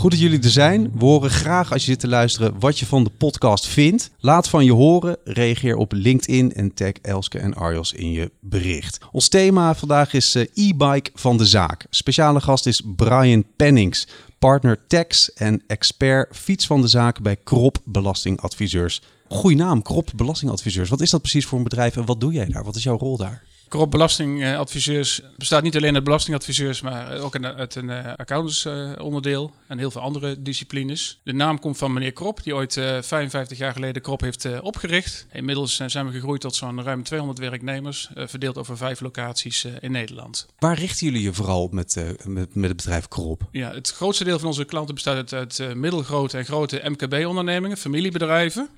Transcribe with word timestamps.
Goed 0.00 0.10
dat 0.10 0.20
jullie 0.20 0.42
er 0.42 0.50
zijn. 0.50 0.90
We 0.94 1.04
horen 1.04 1.30
graag 1.30 1.72
als 1.72 1.84
je 1.84 1.90
zit 1.90 2.00
te 2.00 2.08
luisteren 2.08 2.58
wat 2.58 2.78
je 2.78 2.86
van 2.86 3.04
de 3.04 3.10
podcast 3.10 3.66
vindt. 3.66 4.10
Laat 4.18 4.48
van 4.48 4.64
je 4.64 4.72
horen. 4.72 5.16
Reageer 5.24 5.76
op 5.76 5.92
LinkedIn 5.92 6.52
en 6.52 6.74
tag 6.74 6.92
Elske 6.92 7.38
en 7.38 7.54
Arjos 7.54 7.92
in 7.92 8.12
je 8.12 8.30
bericht. 8.40 8.98
Ons 9.12 9.28
thema 9.28 9.74
vandaag 9.74 10.12
is 10.12 10.34
eh, 10.34 10.42
e-bike 10.54 11.10
van 11.14 11.36
de 11.36 11.46
zaak. 11.46 11.86
Speciale 11.90 12.40
gast 12.40 12.66
is 12.66 12.82
Brian 12.96 13.44
Pennings, 13.56 14.06
partner 14.38 14.78
tax 14.86 15.32
en 15.32 15.62
expert 15.66 16.36
fiets 16.36 16.66
van 16.66 16.80
de 16.80 16.88
zaak 16.88 17.22
bij 17.22 17.36
Krop 17.36 17.78
Belastingadviseurs. 17.84 19.02
Goeie 19.28 19.56
naam, 19.56 19.82
Krop 19.82 20.10
Belastingadviseurs. 20.16 20.88
Wat 20.88 21.00
is 21.00 21.10
dat 21.10 21.20
precies 21.20 21.46
voor 21.46 21.58
een 21.58 21.64
bedrijf 21.64 21.96
en 21.96 22.04
wat 22.04 22.20
doe 22.20 22.32
jij 22.32 22.46
daar? 22.46 22.64
Wat 22.64 22.76
is 22.76 22.82
jouw 22.82 22.98
rol 22.98 23.16
daar? 23.16 23.42
Corrupt 23.70 23.90
belastingadviseurs 23.90 25.20
bestaat 25.36 25.62
niet 25.62 25.76
alleen 25.76 25.94
uit 25.94 26.04
belastingadviseurs, 26.04 26.80
maar 26.80 27.18
ook 27.18 27.44
uit 27.44 27.74
een 27.74 27.88
uh, 27.88 28.12
accountantsonderdeel 28.16 29.52
en 29.66 29.78
heel 29.78 29.90
veel 29.90 30.00
andere 30.00 30.42
disciplines. 30.42 31.20
De 31.22 31.32
naam 31.32 31.58
komt 31.58 31.78
van 31.78 31.92
meneer 31.92 32.12
Krop, 32.12 32.42
die 32.42 32.54
ooit 32.54 32.72
55 32.72 33.58
jaar 33.58 33.72
geleden 33.72 34.02
Krop 34.02 34.20
heeft 34.20 34.60
opgericht. 34.60 35.26
Inmiddels 35.32 35.76
zijn 35.86 36.06
we 36.06 36.12
gegroeid 36.12 36.40
tot 36.40 36.54
zo'n 36.54 36.82
ruim 36.82 37.02
200 37.02 37.38
werknemers, 37.38 38.10
verdeeld 38.14 38.58
over 38.58 38.76
vijf 38.76 39.00
locaties 39.00 39.66
in 39.80 39.92
Nederland. 39.92 40.46
Waar 40.58 40.78
richten 40.78 41.06
jullie 41.06 41.22
je 41.22 41.32
vooral 41.32 41.62
op 41.62 41.72
met, 41.72 41.96
met, 42.24 42.54
met 42.54 42.68
het 42.68 42.76
bedrijf 42.76 43.08
Krop? 43.08 43.48
Ja, 43.50 43.72
het 43.72 43.90
grootste 43.90 44.24
deel 44.24 44.38
van 44.38 44.48
onze 44.48 44.64
klanten 44.64 44.94
bestaat 44.94 45.32
uit, 45.32 45.58
uit 45.58 45.74
middelgrote 45.74 46.38
en 46.38 46.44
grote 46.44 46.80
MKB-ondernemingen, 46.84 47.76
familiebedrijven. 47.76 48.68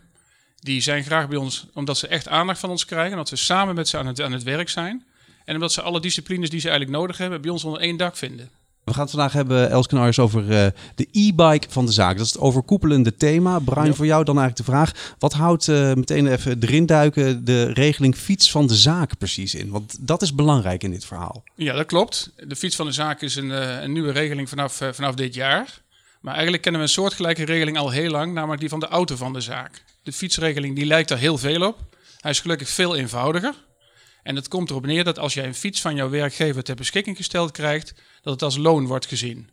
Die 0.62 0.80
zijn 0.80 1.04
graag 1.04 1.28
bij 1.28 1.38
ons 1.38 1.66
omdat 1.74 1.98
ze 1.98 2.06
echt 2.06 2.28
aandacht 2.28 2.60
van 2.60 2.70
ons 2.70 2.84
krijgen. 2.84 3.16
Dat 3.16 3.30
we 3.30 3.36
samen 3.36 3.74
met 3.74 3.88
ze 3.88 3.98
aan 3.98 4.06
het, 4.06 4.20
aan 4.20 4.32
het 4.32 4.42
werk 4.42 4.68
zijn. 4.68 5.04
En 5.44 5.54
omdat 5.54 5.72
ze 5.72 5.82
alle 5.82 6.00
disciplines 6.00 6.50
die 6.50 6.60
ze 6.60 6.68
eigenlijk 6.68 6.98
nodig 6.98 7.18
hebben, 7.18 7.40
bij 7.40 7.50
ons 7.50 7.64
onder 7.64 7.80
één 7.80 7.96
dak 7.96 8.16
vinden. 8.16 8.50
We 8.84 8.92
gaan 8.92 9.02
het 9.02 9.10
vandaag 9.10 9.32
hebben, 9.32 9.70
Elsken 9.70 10.22
over 10.22 10.42
uh, 10.42 10.66
de 10.94 11.08
e-bike 11.12 11.66
van 11.68 11.86
de 11.86 11.92
zaak. 11.92 12.16
Dat 12.16 12.26
is 12.26 12.32
het 12.32 12.40
overkoepelende 12.40 13.14
thema. 13.14 13.58
Brian, 13.58 13.94
voor 13.94 14.06
jou 14.06 14.24
dan 14.24 14.38
eigenlijk 14.38 14.66
de 14.66 14.72
vraag. 14.72 15.14
Wat 15.18 15.32
houdt 15.32 15.66
uh, 15.66 15.92
meteen 15.92 16.26
even 16.26 16.56
erin 16.60 16.86
duiken 16.86 17.44
de 17.44 17.72
regeling 17.72 18.16
fiets 18.16 18.50
van 18.50 18.66
de 18.66 18.74
zaak 18.74 19.18
precies 19.18 19.54
in? 19.54 19.70
Want 19.70 19.96
dat 20.06 20.22
is 20.22 20.34
belangrijk 20.34 20.82
in 20.82 20.90
dit 20.90 21.04
verhaal. 21.04 21.42
Ja, 21.54 21.74
dat 21.74 21.86
klopt. 21.86 22.32
De 22.46 22.56
fiets 22.56 22.76
van 22.76 22.86
de 22.86 22.92
zaak 22.92 23.20
is 23.20 23.36
een, 23.36 23.50
uh, 23.50 23.82
een 23.82 23.92
nieuwe 23.92 24.12
regeling 24.12 24.48
vanaf, 24.48 24.80
vanaf 24.92 25.14
dit 25.14 25.34
jaar. 25.34 25.81
Maar 26.22 26.32
eigenlijk 26.32 26.62
kennen 26.62 26.80
we 26.80 26.86
een 26.86 26.92
soortgelijke 26.92 27.44
regeling 27.44 27.78
al 27.78 27.90
heel 27.90 28.10
lang, 28.10 28.32
namelijk 28.32 28.60
die 28.60 28.68
van 28.68 28.80
de 28.80 28.88
auto 28.88 29.16
van 29.16 29.32
de 29.32 29.40
zaak. 29.40 29.84
De 30.02 30.12
fietsregeling 30.12 30.76
die 30.76 30.86
lijkt 30.86 31.10
er 31.10 31.18
heel 31.18 31.38
veel 31.38 31.66
op. 31.66 31.78
Hij 32.20 32.30
is 32.30 32.40
gelukkig 32.40 32.68
veel 32.68 32.96
eenvoudiger. 32.96 33.54
En 34.22 34.36
het 34.36 34.48
komt 34.48 34.70
erop 34.70 34.86
neer 34.86 35.04
dat 35.04 35.18
als 35.18 35.34
jij 35.34 35.44
een 35.44 35.54
fiets 35.54 35.80
van 35.80 35.94
jouw 35.94 36.10
werkgever 36.10 36.62
ter 36.62 36.74
beschikking 36.74 37.16
gesteld 37.16 37.50
krijgt, 37.50 37.94
dat 38.22 38.32
het 38.32 38.42
als 38.42 38.56
loon 38.56 38.86
wordt 38.86 39.06
gezien. 39.06 39.50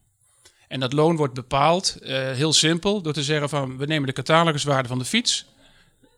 En 0.67 0.79
dat 0.79 0.93
loon 0.93 1.15
wordt 1.15 1.33
bepaald, 1.33 1.97
uh, 2.01 2.09
heel 2.09 2.53
simpel, 2.53 3.01
door 3.01 3.13
te 3.13 3.23
zeggen 3.23 3.49
van 3.49 3.77
we 3.77 3.85
nemen 3.85 4.07
de 4.07 4.13
cataloguswaarde 4.13 4.87
van 4.87 4.99
de 4.99 5.05
fiets. 5.05 5.45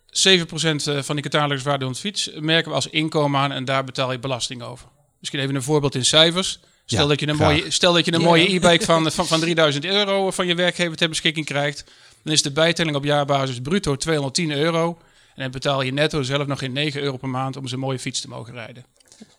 7% 0.05 1.05
van 1.05 1.15
die 1.15 1.23
cataloguswaarde 1.23 1.83
van 1.83 1.93
de 1.93 1.99
fiets 1.99 2.29
merken 2.33 2.69
we 2.69 2.75
als 2.75 2.87
inkomen 2.87 3.39
aan 3.39 3.51
en 3.51 3.65
daar 3.65 3.83
betaal 3.83 4.11
je 4.11 4.19
belasting 4.19 4.61
over. 4.61 4.87
Misschien 5.19 5.39
even 5.39 5.55
een 5.55 5.63
voorbeeld 5.63 5.95
in 5.95 6.05
cijfers. 6.05 6.59
Stel, 6.95 7.07
dat 7.07 7.19
je 7.19 7.27
een 7.27 7.35
mooie, 7.35 7.71
stel 7.71 7.93
dat 7.93 8.05
je 8.05 8.13
een 8.13 8.21
mooie 8.21 8.53
e-bike 8.53 8.85
van, 8.85 9.11
van, 9.11 9.27
van 9.27 9.39
3000 9.39 9.85
euro 9.85 10.31
van 10.31 10.47
je 10.47 10.55
werkgever 10.55 10.97
ter 10.97 11.09
beschikking 11.09 11.45
krijgt. 11.45 11.83
Dan 12.23 12.33
is 12.33 12.41
de 12.41 12.51
bijtelling 12.51 12.95
op 12.95 13.03
jaarbasis 13.03 13.59
bruto 13.59 13.95
210 13.95 14.51
euro. 14.51 14.97
En 15.35 15.41
dan 15.41 15.51
betaal 15.51 15.81
je 15.81 15.93
netto 15.93 16.21
zelf 16.21 16.47
nog 16.47 16.59
geen 16.59 16.71
9 16.71 17.01
euro 17.01 17.17
per 17.17 17.29
maand 17.29 17.57
om 17.57 17.67
zo'n 17.67 17.79
mooie 17.79 17.99
fiets 17.99 18.21
te 18.21 18.27
mogen 18.27 18.53
rijden. 18.53 18.85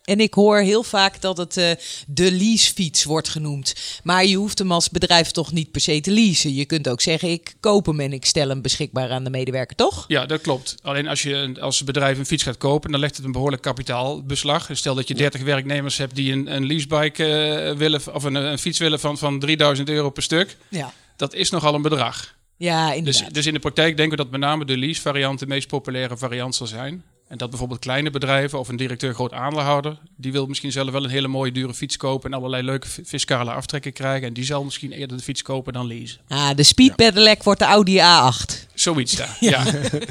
En 0.03 0.19
ik 0.19 0.33
hoor 0.33 0.57
heel 0.57 0.83
vaak 0.83 1.21
dat 1.21 1.37
het 1.37 1.57
uh, 1.57 1.71
de 2.07 2.31
leasefiets 2.31 3.03
wordt 3.03 3.29
genoemd. 3.29 3.75
Maar 4.03 4.25
je 4.25 4.35
hoeft 4.35 4.59
hem 4.59 4.71
als 4.71 4.89
bedrijf 4.89 5.31
toch 5.31 5.51
niet 5.51 5.71
per 5.71 5.81
se 5.81 6.01
te 6.01 6.11
leasen. 6.11 6.53
Je 6.53 6.65
kunt 6.65 6.87
ook 6.87 7.01
zeggen, 7.01 7.29
ik 7.29 7.55
koop 7.59 7.85
hem 7.85 7.99
en 7.99 8.13
ik 8.13 8.25
stel 8.25 8.49
hem 8.49 8.61
beschikbaar 8.61 9.09
aan 9.09 9.23
de 9.23 9.29
medewerker, 9.29 9.75
toch? 9.75 10.05
Ja, 10.07 10.25
dat 10.25 10.41
klopt. 10.41 10.75
Alleen 10.81 11.07
als 11.07 11.21
je 11.21 11.57
als 11.59 11.83
bedrijf 11.83 12.17
een 12.17 12.25
fiets 12.25 12.43
gaat 12.43 12.57
kopen, 12.57 12.91
dan 12.91 12.99
legt 12.99 13.15
het 13.15 13.25
een 13.25 13.31
behoorlijk 13.31 13.61
kapitaalbeslag. 13.61 14.69
Stel 14.71 14.95
dat 14.95 15.07
je 15.07 15.13
30 15.13 15.41
werknemers 15.41 15.97
hebt 15.97 16.15
die 16.15 16.31
een, 16.31 16.55
een 16.55 16.65
leasebike 16.65 17.23
uh, 17.71 17.77
willen, 17.77 18.01
of 18.13 18.23
een, 18.23 18.35
een, 18.35 18.59
fiets 18.59 18.79
willen 18.79 18.99
van, 18.99 19.17
van 19.17 19.39
3000 19.39 19.89
euro 19.89 20.09
per 20.09 20.23
stuk. 20.23 20.57
Ja. 20.69 20.93
Dat 21.15 21.33
is 21.33 21.49
nogal 21.49 21.73
een 21.73 21.81
bedrag. 21.81 22.35
Ja, 22.57 22.87
dus, 22.87 22.97
inderdaad. 22.97 23.33
Dus, 23.33 23.45
in 23.45 23.53
de 23.53 23.59
praktijk 23.59 23.97
denken 23.97 24.17
we 24.17 24.23
dat 24.23 24.31
met 24.31 24.41
name 24.41 24.65
de 24.65 24.77
lease 24.77 25.01
variant 25.01 25.39
de 25.39 25.47
meest 25.47 25.67
populaire 25.67 26.17
variant 26.17 26.55
zal 26.55 26.67
zijn. 26.67 27.03
En 27.27 27.37
dat 27.37 27.49
bijvoorbeeld 27.49 27.79
kleine 27.79 28.09
bedrijven 28.09 28.59
of 28.59 28.67
een 28.67 28.75
directeur 28.75 29.13
groot 29.13 29.33
aandeelhouder, 29.33 29.97
die 30.15 30.31
wil 30.31 30.45
misschien 30.45 30.71
zelf 30.71 30.91
wel 30.91 31.03
een 31.03 31.09
hele 31.09 31.27
mooie 31.27 31.51
dure 31.51 31.73
fiets 31.73 31.97
kopen 31.97 32.31
en 32.31 32.37
allerlei 32.37 32.63
leuke 32.63 32.87
fiscale 33.05 33.51
aftrekken 33.51 33.93
krijgen. 33.93 34.27
En 34.27 34.33
die 34.33 34.43
zal 34.43 34.63
misschien 34.63 34.91
eerder 34.91 35.17
de 35.17 35.23
fiets 35.23 35.41
kopen 35.41 35.73
dan 35.73 35.87
leasen. 35.87 36.19
Ah, 36.27 36.55
de 36.55 36.63
Speed 36.63 36.95
Pedelec 36.95 37.43
wordt 37.43 37.59
de 37.59 37.65
Audi 37.65 37.99
A8. 37.99 38.71
Zoiets 38.73 39.15
daar, 39.15 39.37
ja. 39.51 39.63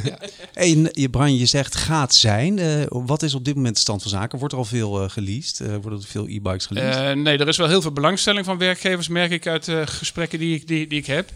ja. 0.03 0.19
Hey, 0.53 1.09
Brian, 1.11 1.37
je 1.37 1.47
zegt 1.47 1.77
gaat 1.77 2.15
zijn. 2.15 2.59
Uh, 2.59 2.85
wat 2.89 3.23
is 3.23 3.35
op 3.35 3.45
dit 3.45 3.55
moment 3.55 3.75
de 3.75 3.81
stand 3.81 4.03
van 4.03 4.11
zaken? 4.11 4.39
Wordt 4.39 4.55
er 4.55 4.61
al 4.61 4.65
veel 4.65 5.03
uh, 5.03 5.11
geleased? 5.11 5.61
Uh, 5.61 5.69
worden 5.69 5.99
er 5.99 6.07
veel 6.07 6.27
e-bikes 6.29 6.67
geleased? 6.67 7.17
nee, 7.17 7.39
er 7.39 7.49
is 7.49 7.57
wel 7.57 7.69
heel 7.69 7.83
veel 7.83 7.93
belangstelling 7.93 8.45
van 8.45 8.59
werkgevers, 8.59 9.09
merk 9.09 9.31
ik 9.31 9.47
uit 9.47 9.71
gesprekken 9.85 10.39
die 10.39 10.55
ik, 10.55 10.67
die, 10.69 10.87
die 10.87 10.99
ik 10.99 11.07
heb. 11.07 11.31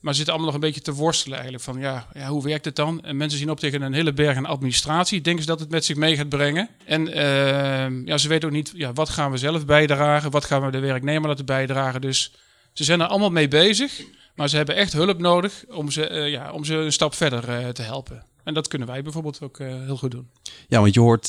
Maar 0.00 0.12
ze 0.12 0.16
zitten 0.16 0.34
allemaal 0.34 0.52
nog 0.52 0.62
een 0.62 0.68
beetje 0.68 0.92
te 0.92 0.94
worstelen 0.94 1.38
eigenlijk. 1.38 1.64
Van 1.64 1.78
ja, 1.78 2.06
ja, 2.14 2.28
hoe 2.28 2.42
werkt 2.42 2.64
het 2.64 2.76
dan? 2.76 3.04
En 3.04 3.16
mensen 3.16 3.38
zien 3.38 3.50
op 3.50 3.60
tegen 3.60 3.82
een 3.82 3.92
hele 3.92 4.12
berg 4.12 4.36
aan 4.36 4.46
administratie. 4.46 5.20
Denken 5.20 5.42
ze 5.42 5.48
dat 5.48 5.60
het 5.60 5.70
met 5.70 5.84
zich 5.84 5.96
mee 5.96 6.16
gaat 6.16 6.28
brengen. 6.28 6.68
En 6.84 7.08
uh, 7.08 8.06
ja, 8.06 8.18
ze 8.18 8.28
weten 8.28 8.48
ook 8.48 8.54
niet, 8.54 8.72
ja, 8.74 8.92
wat 8.92 9.08
gaan 9.08 9.30
we 9.30 9.36
zelf 9.36 9.66
bijdragen? 9.66 10.30
Wat 10.30 10.44
gaan 10.44 10.64
we 10.64 10.70
de 10.70 10.78
werknemer 10.78 11.28
laten 11.28 11.44
bijdragen? 11.44 12.00
Dus 12.00 12.32
ze 12.72 12.84
zijn 12.84 13.00
er 13.00 13.06
allemaal 13.06 13.30
mee 13.30 13.48
bezig. 13.48 14.02
Maar 14.34 14.48
ze 14.48 14.56
hebben 14.56 14.76
echt 14.76 14.92
hulp 14.92 15.18
nodig 15.18 15.64
om 15.68 15.90
ze, 15.90 16.10
uh, 16.10 16.30
ja, 16.30 16.52
om 16.52 16.64
ze 16.64 16.74
een 16.74 16.92
stap 16.92 17.14
verder 17.14 17.48
uh, 17.48 17.68
te 17.68 17.82
helpen. 17.82 18.24
En 18.44 18.54
dat 18.54 18.68
kunnen 18.68 18.88
wij 18.88 19.02
bijvoorbeeld 19.02 19.40
ook 19.42 19.58
uh, 19.58 19.68
heel 19.84 19.96
goed 19.96 20.10
doen. 20.10 20.28
Ja, 20.68 20.80
want 20.80 20.94
je 20.94 21.00
hoort 21.00 21.26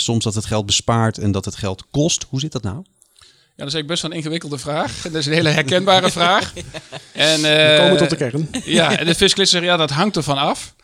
soms 0.00 0.24
dat 0.24 0.34
het 0.34 0.44
geld 0.44 0.66
bespaart 0.66 1.18
en 1.18 1.32
dat 1.32 1.44
het 1.44 1.56
geld 1.56 1.86
kost. 1.90 2.26
Hoe 2.28 2.40
zit 2.40 2.52
dat 2.52 2.62
nou? 2.62 2.84
Dat 3.60 3.68
is 3.68 3.74
eigenlijk 3.74 3.86
best 3.86 4.02
wel 4.02 4.10
een 4.10 4.16
ingewikkelde 4.16 4.58
vraag. 4.58 5.02
Dat 5.02 5.14
is 5.14 5.26
een 5.26 5.32
hele 5.32 5.48
herkenbare 5.48 6.10
vraag. 6.20 6.52
En, 7.12 7.40
We 7.42 7.76
komen 7.78 7.96
tot 7.96 8.10
de 8.10 8.16
kern. 8.16 8.48
Ja, 8.64 8.98
en 8.98 9.06
de 9.06 9.14
fiscalist 9.14 9.52
zegt, 9.52 9.64
ja, 9.64 9.76
dat 9.76 9.90
hangt 9.90 10.16
ervan 10.16 10.38
af. 10.38 10.74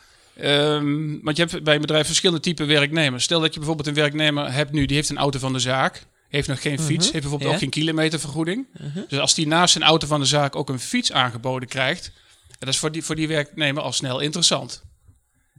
Um, 0.43 1.19
want 1.23 1.37
je 1.37 1.45
hebt 1.45 1.63
bij 1.63 1.75
een 1.75 1.81
bedrijf 1.81 2.05
verschillende 2.05 2.41
typen 2.41 2.67
werknemers. 2.67 3.23
Stel 3.23 3.39
dat 3.39 3.53
je 3.53 3.59
bijvoorbeeld 3.59 3.87
een 3.87 3.93
werknemer 3.93 4.53
hebt 4.53 4.71
nu, 4.71 4.85
die 4.85 4.95
heeft 4.95 5.09
een 5.09 5.17
auto 5.17 5.39
van 5.39 5.53
de 5.53 5.59
zaak. 5.59 6.05
Heeft 6.29 6.47
nog 6.47 6.61
geen 6.61 6.79
fiets, 6.79 6.91
uh 6.91 6.95
-huh. 6.95 7.11
heeft 7.11 7.11
bijvoorbeeld 7.11 7.49
ja. 7.49 7.55
ook 7.55 7.61
geen 7.61 7.69
kilometervergoeding. 7.69 8.65
Uh 8.81 8.93
-huh. 8.93 9.03
Dus 9.09 9.19
als 9.19 9.33
die 9.33 9.47
naast 9.47 9.71
zijn 9.71 9.83
auto 9.83 10.07
van 10.07 10.19
de 10.19 10.25
zaak 10.25 10.55
ook 10.55 10.69
een 10.69 10.79
fiets 10.79 11.11
aangeboden 11.11 11.67
krijgt, 11.67 12.11
dat 12.59 12.69
is 12.69 12.77
voor 12.77 12.91
die, 12.91 13.03
voor 13.03 13.15
die 13.15 13.27
werknemer 13.27 13.83
al 13.83 13.91
snel 13.91 14.19
interessant. 14.19 14.83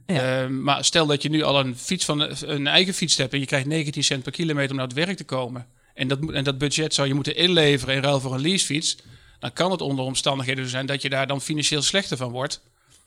Ja. 0.05 0.43
Uh, 0.43 0.49
maar 0.49 0.85
stel 0.85 1.05
dat 1.05 1.21
je 1.21 1.29
nu 1.29 1.41
al 1.41 1.59
een, 1.59 1.77
fiets 1.77 2.05
van, 2.05 2.35
een 2.41 2.67
eigen 2.67 2.93
fiets 2.93 3.17
hebt 3.17 3.33
en 3.33 3.39
je 3.39 3.45
krijgt 3.45 3.65
19 3.65 4.03
cent 4.03 4.23
per 4.23 4.31
kilometer 4.31 4.69
om 4.69 4.75
naar 4.75 4.87
het 4.87 4.95
werk 4.95 5.17
te 5.17 5.23
komen. 5.23 5.67
En 5.93 6.07
dat, 6.07 6.31
en 6.31 6.43
dat 6.43 6.57
budget 6.57 6.93
zou 6.93 7.07
je 7.07 7.13
moeten 7.13 7.35
inleveren 7.35 7.95
in 7.95 8.01
ruil 8.01 8.19
voor 8.19 8.33
een 8.33 8.41
leasefiets. 8.41 8.97
Dan 9.39 9.53
kan 9.53 9.71
het 9.71 9.81
onder 9.81 10.05
omstandigheden 10.05 10.63
zo 10.63 10.69
zijn 10.69 10.85
dat 10.85 11.01
je 11.01 11.09
daar 11.09 11.27
dan 11.27 11.41
financieel 11.41 11.81
slechter 11.81 12.17
van 12.17 12.31
wordt. 12.31 12.61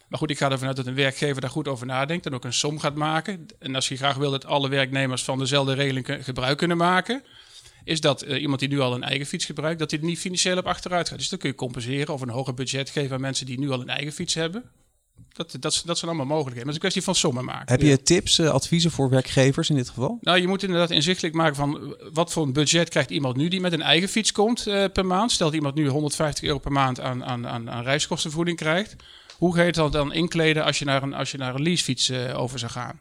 Maar 0.08 0.18
goed, 0.18 0.30
ik 0.30 0.38
ga 0.38 0.50
ervan 0.50 0.66
uit 0.66 0.76
dat 0.76 0.86
een 0.86 0.94
werkgever 0.94 1.40
daar 1.40 1.50
goed 1.50 1.68
over 1.68 1.86
nadenkt 1.86 2.26
en 2.26 2.34
ook 2.34 2.44
een 2.44 2.52
som 2.52 2.78
gaat 2.78 2.94
maken. 2.94 3.46
En 3.58 3.74
als 3.74 3.88
je 3.88 3.96
graag 3.96 4.16
wil 4.16 4.30
dat 4.30 4.46
alle 4.46 4.68
werknemers 4.68 5.24
van 5.24 5.38
dezelfde 5.38 5.72
regeling 5.74 6.18
gebruik 6.20 6.58
kunnen 6.58 6.76
maken, 6.76 7.22
is 7.84 8.00
dat 8.00 8.24
uh, 8.24 8.40
iemand 8.40 8.60
die 8.60 8.68
nu 8.68 8.80
al 8.80 8.94
een 8.94 9.02
eigen 9.02 9.26
fiets 9.26 9.44
gebruikt, 9.44 9.78
dat 9.78 9.90
hij 9.90 10.00
er 10.00 10.06
niet 10.06 10.18
financieel 10.18 10.58
op 10.58 10.66
achteruit 10.66 11.08
gaat. 11.08 11.18
Dus 11.18 11.28
dan 11.28 11.38
kun 11.38 11.48
je 11.48 11.54
compenseren 11.54 12.14
of 12.14 12.20
een 12.20 12.28
hoger 12.28 12.54
budget 12.54 12.90
geven 12.90 13.14
aan 13.14 13.20
mensen 13.20 13.46
die 13.46 13.58
nu 13.58 13.70
al 13.70 13.80
een 13.80 13.88
eigen 13.88 14.12
fiets 14.12 14.34
hebben. 14.34 14.70
Dat, 15.32 15.56
dat, 15.60 15.82
dat 15.84 15.98
zijn 15.98 16.10
allemaal 16.10 16.26
mogelijkheden. 16.26 16.54
Maar 16.54 16.54
het 16.54 16.66
is 16.68 16.74
een 16.74 16.80
kwestie 16.80 17.02
van 17.02 17.14
sommen 17.14 17.44
maken. 17.44 17.72
Heb 17.72 17.82
je 17.82 18.02
tips, 18.02 18.38
uh, 18.38 18.50
adviezen 18.50 18.90
voor 18.90 19.10
werkgevers 19.10 19.70
in 19.70 19.76
dit 19.76 19.88
geval? 19.88 20.18
Nou, 20.20 20.40
je 20.40 20.48
moet 20.48 20.62
inderdaad 20.62 20.90
inzichtelijk 20.90 21.34
maken 21.34 21.56
van 21.56 21.96
wat 22.12 22.32
voor 22.32 22.42
een 22.42 22.52
budget 22.52 22.88
krijgt 22.88 23.10
iemand 23.10 23.36
nu 23.36 23.48
die 23.48 23.60
met 23.60 23.72
een 23.72 23.82
eigen 23.82 24.08
fiets 24.08 24.32
komt 24.32 24.66
uh, 24.66 24.84
per 24.92 25.06
maand. 25.06 25.32
Stelt 25.32 25.54
iemand 25.54 25.74
nu 25.74 25.88
150 25.88 26.44
euro 26.44 26.58
per 26.58 26.72
maand 26.72 27.00
aan, 27.00 27.24
aan, 27.24 27.46
aan, 27.46 27.70
aan 27.70 27.84
reiskostenvoeding 27.84 28.56
krijgt. 28.56 28.96
Hoe 29.38 29.54
ga 29.54 29.60
je 29.60 29.66
het 29.66 29.74
dan, 29.74 29.90
dan 29.90 30.12
inkleden 30.12 30.64
als 30.64 30.78
je 30.78 30.84
naar 30.84 31.02
een, 31.02 31.14
als 31.14 31.30
je 31.30 31.38
naar 31.38 31.54
een 31.54 31.62
leasefiets 31.62 32.10
uh, 32.10 32.40
over 32.40 32.58
zou 32.58 32.70
gaan? 32.70 33.00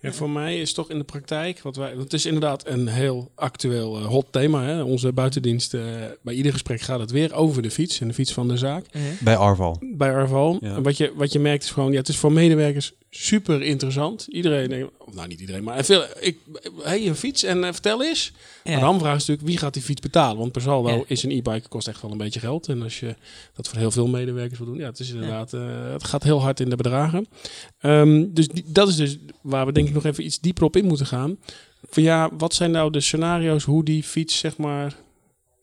Ja, 0.00 0.12
voor 0.12 0.30
mij 0.30 0.60
is 0.60 0.72
toch 0.72 0.90
in 0.90 0.98
de 0.98 1.04
praktijk, 1.04 1.60
wat 1.62 1.76
wij, 1.76 1.94
het 1.98 2.12
is 2.12 2.26
inderdaad 2.26 2.66
een 2.66 2.88
heel 2.88 3.30
actueel 3.34 3.98
uh, 3.98 4.06
hot 4.06 4.26
thema. 4.30 4.64
Hè? 4.64 4.82
Onze 4.82 5.12
buitendienst, 5.12 5.74
uh, 5.74 5.82
bij 6.22 6.34
ieder 6.34 6.52
gesprek 6.52 6.80
gaat 6.80 7.00
het 7.00 7.10
weer 7.10 7.34
over 7.34 7.62
de 7.62 7.70
fiets 7.70 8.00
en 8.00 8.08
de 8.08 8.14
fiets 8.14 8.32
van 8.32 8.48
de 8.48 8.56
zaak. 8.56 8.84
Uh 8.92 9.02
-huh. 9.02 9.20
Bij 9.20 9.36
Arval. 9.36 9.80
Bij 9.96 10.14
Arval. 10.14 10.58
Ja. 10.60 10.74
En 10.74 10.82
wat 10.82 10.96
je, 10.96 11.12
wat 11.16 11.32
je 11.32 11.38
merkt 11.38 11.64
is 11.64 11.70
gewoon, 11.70 11.92
ja, 11.92 11.98
het 11.98 12.08
is 12.08 12.16
voor 12.16 12.32
medewerkers 12.32 12.92
super 13.10 13.62
interessant. 13.62 14.26
Iedereen, 14.30 14.68
denkt- 14.68 14.92
of 14.98 15.14
nou 15.14 15.28
niet 15.28 15.40
iedereen, 15.40 15.64
maar 15.64 15.84
veel, 15.84 16.04
ik, 16.20 16.38
hey, 16.82 17.06
een 17.06 17.14
fiets 17.16 17.42
en 17.42 17.64
eh, 17.64 17.72
vertel 17.72 18.04
eens. 18.04 18.32
Ja. 18.64 18.70
Maar 18.70 18.80
de 18.80 18.86
hamvraag 18.86 19.14
is 19.14 19.18
natuurlijk, 19.20 19.48
wie 19.48 19.58
gaat 19.58 19.74
die 19.74 19.82
fiets 19.82 20.00
betalen? 20.00 20.38
Want 20.38 20.52
per 20.52 20.62
saldo 20.62 20.88
Ja. 20.90 21.02
is 21.06 21.22
een 21.22 21.30
e-bike 21.30 21.68
kost 21.68 21.88
echt 21.88 22.02
wel 22.02 22.10
een 22.10 22.16
beetje 22.18 22.40
geld. 22.40 22.68
En 22.68 22.82
als 22.82 23.00
je 23.00 23.14
dat 23.54 23.68
voor 23.68 23.78
heel 23.78 23.90
veel 23.90 24.06
medewerkers 24.06 24.58
wil 24.58 24.68
doen, 24.68 24.78
ja, 24.78 24.86
het 24.86 24.98
is 24.98 25.10
inderdaad, 25.10 25.52
eh, 25.52 25.92
het 25.92 26.04
gaat 26.04 26.22
heel 26.22 26.40
hard 26.40 26.60
in 26.60 26.68
de 26.70 26.76
bedragen. 26.76 27.26
Ehm, 27.78 28.24
dus 28.30 28.48
die- 28.48 28.64
dat 28.66 28.88
is 28.88 28.96
dus 28.96 29.16
waar 29.40 29.66
we 29.66 29.72
denk 29.72 29.88
ik 29.88 29.94
nog 29.94 30.04
even 30.04 30.24
iets 30.24 30.40
dieper 30.40 30.64
op 30.64 30.76
in 30.76 30.84
moeten 30.86 31.06
gaan. 31.06 31.38
Van 31.90 32.02
ja, 32.02 32.30
wat 32.38 32.54
zijn 32.54 32.70
nou 32.70 32.90
de 32.92 33.00
scenario's 33.00 33.64
hoe 33.64 33.84
die 33.84 34.02
fiets 34.02 34.38
zeg 34.38 34.56
maar 34.56 34.96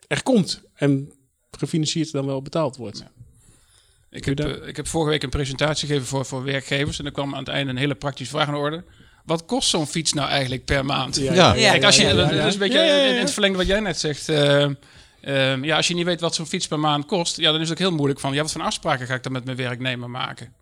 er 0.08 0.24
komt 0.24 0.62
en 0.74 1.12
gefinancierd 1.52 2.12
dan 2.12 2.26
wel 2.26 2.42
betaald 2.42 2.78
wordt? 2.78 3.04
Ik 4.16 4.26
heb, 4.26 4.40
eh, 4.40 4.68
ik 4.68 4.76
heb 4.76 4.88
vorige 4.88 5.10
week 5.10 5.24
een 5.24 5.30
presentatie 5.30 5.88
gegeven 5.88 6.08
voor, 6.08 6.26
voor 6.26 6.44
werkgevers. 6.44 7.00
En 7.00 7.06
er 7.06 7.12
kwam 7.12 7.34
aan 7.34 7.40
het 7.40 7.48
einde 7.48 7.72
een 7.72 7.78
hele 7.78 7.96
praktische 7.96 8.34
vraag 8.34 8.48
aan 8.48 8.54
de 8.54 8.60
orde. 8.60 8.84
Wat 9.26 9.46
kost 9.46 9.70
zo'n 9.70 9.88
fiets 9.88 10.14
nou 10.14 10.30
eigenlijk 10.30 10.66
per 10.66 10.86
maand? 10.86 11.16
Ja. 11.16 11.34
Ja. 11.34 11.54
Kijk, 11.72 11.84
als 11.84 11.96
je, 11.96 12.14
dat 12.14 12.32
is 12.32 12.54
een 12.54 12.60
beetje 12.60 12.78
Ja, 12.78 12.84
ja, 12.84 12.96
ja. 12.96 13.14
in 13.14 13.20
het 13.20 13.32
verlengde 13.32 13.58
wat 13.58 13.68
jij 13.68 13.80
net 13.80 14.00
zegt. 14.00 14.30
eh, 14.30 14.64
ehm, 15.22 15.64
ja, 15.64 15.76
als 15.76 15.88
je 15.88 15.94
niet 15.94 16.06
weet 16.06 16.22
wat 16.22 16.36
zo'n 16.36 16.46
fiets 16.48 16.68
per 16.68 16.80
maand 16.80 17.06
kost, 17.06 17.38
ja, 17.38 17.52
dan 17.52 17.62
is 17.62 17.70
het 17.70 17.78
ook 17.82 17.88
heel 17.88 17.96
moeilijk 17.96 18.20
van, 18.20 18.34
ja, 18.34 18.42
wat 18.42 18.52
voor 18.52 18.62
afspraken 18.62 19.08
ga 19.08 19.14
ik 19.14 19.24
dan 19.24 19.32
met 19.32 19.46
mijn 19.46 19.58
werknemer 19.58 20.10
maken? 20.10 20.54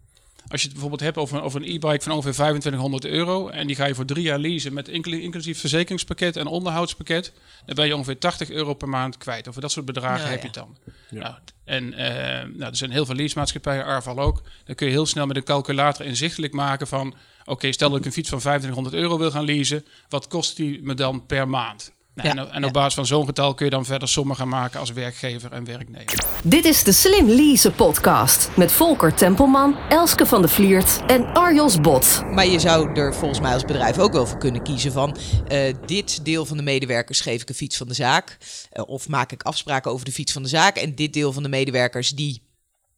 Als 0.47 0.61
je 0.61 0.67
het 0.67 0.71
bijvoorbeeld 0.71 1.01
hebt 1.01 1.17
over, 1.17 1.41
over 1.41 1.61
een 1.61 1.67
e-bike 1.67 2.03
van 2.03 2.11
ongeveer 2.11 2.33
2500 2.33 3.05
euro 3.05 3.47
en 3.47 3.67
die 3.67 3.75
ga 3.75 3.85
je 3.85 3.95
voor 3.95 4.05
drie 4.05 4.23
jaar 4.23 4.39
leasen 4.39 4.73
met 4.73 4.87
inclu- 4.87 5.21
inclusief 5.21 5.59
verzekeringspakket 5.59 6.35
en 6.35 6.47
onderhoudspakket, 6.47 7.33
dan 7.65 7.75
ben 7.75 7.87
je 7.87 7.95
ongeveer 7.95 8.17
80 8.17 8.49
euro 8.49 8.73
per 8.73 8.89
maand 8.89 9.17
kwijt. 9.17 9.47
Over 9.47 9.61
dat 9.61 9.71
soort 9.71 9.85
bedragen 9.85 10.25
Ja, 10.25 10.31
heb 10.31 10.41
ja. 10.43 10.49
je 10.51 10.59
het 10.59 10.67
dan. 10.67 10.77
Ja. 11.09 11.19
Nou, 11.19 11.35
en 11.65 11.93
eh, 11.93 12.47
nou, 12.49 12.69
er 12.71 12.75
zijn 12.75 12.91
heel 12.91 13.05
veel 13.05 13.15
leasemaatschappijen, 13.15 13.85
Arval 13.85 14.19
ook. 14.19 14.41
Dan 14.65 14.75
kun 14.75 14.87
je 14.87 14.93
heel 14.93 15.05
snel 15.05 15.25
met 15.25 15.35
een 15.35 15.43
calculator 15.43 16.05
inzichtelijk 16.05 16.53
maken 16.53 16.87
van... 16.87 17.15
oké, 17.45 17.71
stel 17.71 17.89
dat 17.89 17.99
ik 17.99 18.05
een 18.05 18.11
fiets 18.11 18.29
van 18.29 18.39
2500 18.39 19.03
euro 19.03 19.17
wil 19.17 19.31
gaan 19.31 19.45
leasen... 19.45 19.85
wat 20.09 20.27
kost 20.27 20.55
die 20.55 20.83
me 20.83 20.93
dan 20.93 21.25
per 21.25 21.47
maand? 21.47 21.92
Nou, 22.15 22.27
Ja, 22.27 22.44
en, 22.44 22.51
en 22.51 22.62
ja. 22.62 22.68
op 22.68 22.74
basis 22.74 22.94
van 22.94 23.06
zo'n 23.06 23.25
getal 23.25 23.54
kun 23.54 23.65
je 23.65 23.71
dan 23.71 23.86
verder 23.86 24.07
sommen 24.07 24.36
gaan 24.36 24.48
maken 24.48 24.80
als 24.80 24.92
werkgever 24.92 25.51
en 25.51 25.63
werknemer. 25.65 26.25
Dit 26.44 26.65
is 26.65 26.83
de 26.83 26.92
Slim 26.92 27.27
Lease 27.30 27.71
podcast 27.71 28.50
met 28.56 28.71
Volker 28.71 29.13
Tempelman, 29.13 29.77
Elske 29.89 30.25
van 30.25 30.42
de 30.42 30.48
Vliert 30.48 31.00
en 31.07 31.33
Arjos 31.33 31.81
Bot. 31.81 32.24
Maar 32.31 32.48
je 32.48 32.60
zou 32.60 32.94
er 32.95 33.15
volgens 33.15 33.39
mij 33.39 33.54
als 33.54 33.65
bedrijf 33.65 34.00
ook 34.00 34.13
wel 34.13 34.27
voor 34.27 34.38
kunnen 34.38 34.63
kiezen 34.63 34.92
van... 34.92 35.18
eh, 35.48 35.74
dit 35.86 36.25
deel 36.25 36.45
van 36.45 36.57
de 36.57 36.63
medewerkers 36.63 37.21
geef 37.21 37.42
ik 37.42 37.50
een 37.50 37.56
fiets 37.56 37.77
van 37.77 37.88
de 37.88 37.94
zaak. 37.94 38.38
eh, 38.71 38.83
of 38.88 39.07
maak 39.07 39.31
ik 39.31 39.44
afspraken 39.44 39.92
over 39.92 40.06
de 40.06 40.12
fiets 40.12 40.31
van 40.31 40.44
de 40.44 40.50
zaak. 40.50 40.75
En 40.77 40.95
dit 40.95 41.13
deel 41.13 41.33
van 41.33 41.44
de 41.44 41.50
medewerkers 41.50 42.10
die... 42.10 42.42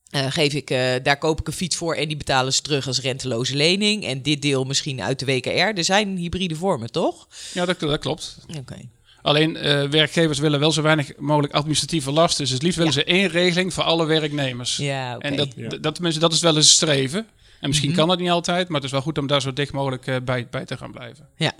eh, 0.10 0.26
geef 0.30 0.54
ik, 0.54 0.70
eh, 0.70 0.94
daar 1.04 1.18
koop 1.18 1.40
ik 1.40 1.48
een 1.48 1.54
fiets 1.54 1.76
voor 1.76 1.96
en 1.96 2.08
die 2.08 2.18
betalen 2.18 2.54
ze 2.54 2.62
terug 2.62 2.88
als 2.88 3.02
renteloze 3.02 3.56
lening. 3.56 4.06
En 4.06 4.22
dit 4.22 4.42
deel 4.42 4.64
misschien 4.64 5.02
uit 5.02 5.20
de 5.20 5.26
WKR. 5.26 5.50
Er 5.78 5.84
zijn 5.84 6.18
hybride 6.18 6.56
vormen, 6.56 6.92
toch? 6.92 7.28
Ja, 7.54 7.66
dat, 7.66 7.80
dat 7.80 8.00
klopt. 8.00 8.38
Oké. 8.60 8.76
Alleen 9.26 9.58
eh, 9.58 9.84
werkgevers 9.90 10.40
willen 10.40 10.60
wel 10.60 10.72
zo 10.72 10.82
weinig 10.82 11.12
mogelijk 11.18 11.54
administratieve 11.54 12.12
last. 12.12 12.38
Dus 12.38 12.50
het 12.50 12.62
liefst 12.62 12.78
willen 12.78 12.94
Ja. 12.94 13.00
ze 13.00 13.06
één 13.06 13.28
regeling 13.28 13.74
voor 13.74 13.84
alle 13.84 14.06
werknemers. 14.06 14.78
Ja, 14.78 15.16
oké. 15.16 15.26
En 15.28 15.36
dat, 15.36 15.48
Ja. 15.56 15.70
dat, 15.70 15.94
tenminste, 15.94 16.20
dat 16.22 16.34
is 16.34 16.42
wel 16.42 16.56
eens 16.56 16.72
streven. 16.72 17.28
En 17.62 17.68
misschien 17.70 17.90
Mhm. 17.90 18.00
kan 18.00 18.08
dat 18.08 18.20
niet 18.20 18.30
altijd, 18.30 18.68
maar 18.68 18.76
het 18.76 18.86
is 18.86 18.92
wel 18.92 19.02
goed 19.02 19.18
om 19.18 19.28
daar 19.28 19.42
zo 19.42 19.54
dicht 19.54 19.72
mogelijk 19.74 20.08
eh, 20.08 20.16
bij, 20.26 20.48
bij 20.50 20.66
te 20.66 20.78
gaan 20.78 20.92
blijven. 20.92 21.28
Ja. 21.38 21.52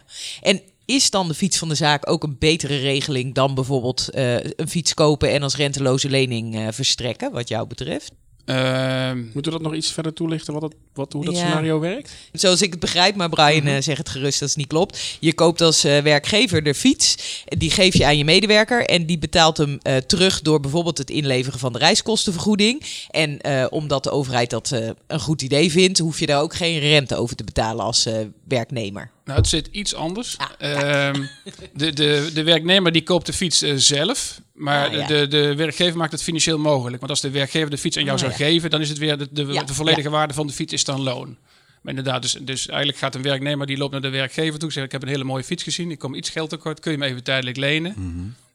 En 0.42 0.62
is 0.86 1.10
dan 1.10 1.28
de 1.28 1.34
fiets 1.34 1.58
van 1.58 1.68
de 1.70 1.76
zaak 1.76 2.10
ook 2.10 2.24
een 2.24 2.36
betere 2.40 2.78
regeling 2.78 3.34
dan 3.34 3.56
bijvoorbeeld 3.56 4.10
eh, 4.10 4.34
een 4.44 4.70
fiets 4.70 4.94
kopen 4.94 5.32
en 5.32 5.44
als 5.44 5.56
renteloze 5.56 6.10
lening 6.10 6.56
eh, 6.56 6.68
verstrekken, 6.72 7.32
wat 7.32 7.48
jou 7.48 7.68
betreft? 7.68 8.12
Ehm, 8.46 9.18
Moeten 9.18 9.44
we 9.44 9.52
dat 9.52 9.62
nog 9.62 9.74
iets 9.76 9.92
verder 9.92 10.14
toelichten, 10.14 10.54
wat 10.54 10.62
het, 10.62 10.74
wat, 10.94 11.14
hoe 11.14 11.26
dat 11.26 11.34
Ja. 11.36 11.40
scenario 11.40 11.80
werkt? 11.80 12.12
Zoals 12.32 12.62
ik 12.62 12.72
het 12.72 12.80
begrijp, 12.80 13.16
maar 13.16 13.30
Brian 13.30 13.66
eh, 13.66 13.82
zegt 13.82 13.98
het 13.98 14.10
gerust 14.10 14.40
dat 14.40 14.50
het 14.50 14.58
niet 14.58 14.68
klopt. 14.68 15.18
Je 15.20 15.34
koopt 15.34 15.62
als 15.62 15.84
eh, 15.84 15.98
werkgever 16.02 16.64
de 16.64 16.74
fiets, 16.76 17.16
die 17.46 17.72
geef 17.72 17.94
je 17.94 18.06
aan 18.06 18.18
je 18.18 18.24
medewerker 18.26 18.86
en 18.86 19.06
die 19.06 19.18
betaalt 19.18 19.58
hem 19.58 19.78
eh, 19.82 19.98
terug 19.98 20.42
door 20.42 20.60
bijvoorbeeld 20.60 20.98
het 20.98 21.10
inleveren 21.10 21.60
van 21.60 21.74
de 21.74 21.80
reiskostenvergoeding. 21.80 22.82
En 23.10 23.42
eh, 23.42 23.66
omdat 23.70 24.04
de 24.04 24.12
overheid 24.12 24.50
dat 24.50 24.72
eh, 24.72 24.90
een 25.08 25.20
goed 25.20 25.42
idee 25.42 25.72
vindt, 25.72 26.00
hoef 26.00 26.20
je 26.20 26.26
daar 26.26 26.42
ook 26.42 26.56
geen 26.56 26.80
rente 26.80 27.16
over 27.16 27.36
te 27.36 27.44
betalen 27.44 27.86
als 27.86 28.06
eh, 28.06 28.14
werknemer. 28.48 29.12
Nou, 29.26 29.38
het 29.38 29.48
zit 29.48 29.68
iets 29.72 29.94
anders. 29.96 30.38
Ah, 30.38 30.50
Ehm, 30.58 31.26
de, 31.74 31.94
de, 31.94 32.30
de 32.34 32.44
werknemer 32.44 32.92
die 32.92 33.04
koopt 33.04 33.26
de 33.26 33.34
fiets 33.34 33.58
zelf, 33.76 34.42
maar 34.56 34.88
Ah, 34.88 34.94
ja. 34.94 35.08
de, 35.08 35.28
de 35.28 35.56
werkgever 35.56 35.98
maakt 35.98 36.12
het 36.12 36.24
financieel 36.24 36.58
mogelijk. 36.60 36.98
Want 37.00 37.10
als 37.12 37.22
de 37.22 37.30
werkgever 37.30 37.70
de 37.70 37.78
fiets 37.78 37.98
aan 37.98 38.04
jou 38.04 38.16
Ah, 38.16 38.24
zou 38.24 38.32
ja. 38.38 38.46
geven, 38.50 38.70
dan 38.70 38.82
is 38.82 38.90
het 38.90 38.98
weer 38.98 39.18
de, 39.18 39.28
de, 39.32 39.46
Ja, 39.46 39.64
de 39.64 39.74
volledige 39.74 40.10
waarde 40.10 40.34
van 40.34 40.48
de 40.48 40.54
fiets 40.54 40.74
is 40.74 40.84
dan 40.84 41.02
loon. 41.02 41.38
Maar 41.82 41.94
inderdaad, 41.96 42.22
dus, 42.22 42.38
dus 42.42 42.68
eigenlijk 42.68 42.98
gaat 42.98 43.16
een 43.16 43.22
werknemer 43.22 43.68
die 43.68 43.78
loopt 43.78 43.92
naar 43.92 44.02
de 44.02 44.10
werkgever 44.10 44.60
toe, 44.60 44.72
zegt 44.72 44.86
ik 44.86 44.92
heb 44.92 45.02
een 45.02 45.08
hele 45.08 45.24
mooie 45.24 45.44
fiets 45.44 45.64
gezien, 45.64 45.92
ik 45.92 46.00
kom 46.00 46.14
iets 46.16 46.30
geld 46.30 46.50
tekort, 46.50 46.80
kun 46.80 46.92
je 46.92 46.98
hem 46.98 47.08
even 47.10 47.24
tijdelijk 47.24 47.58
lenen? 47.58 47.96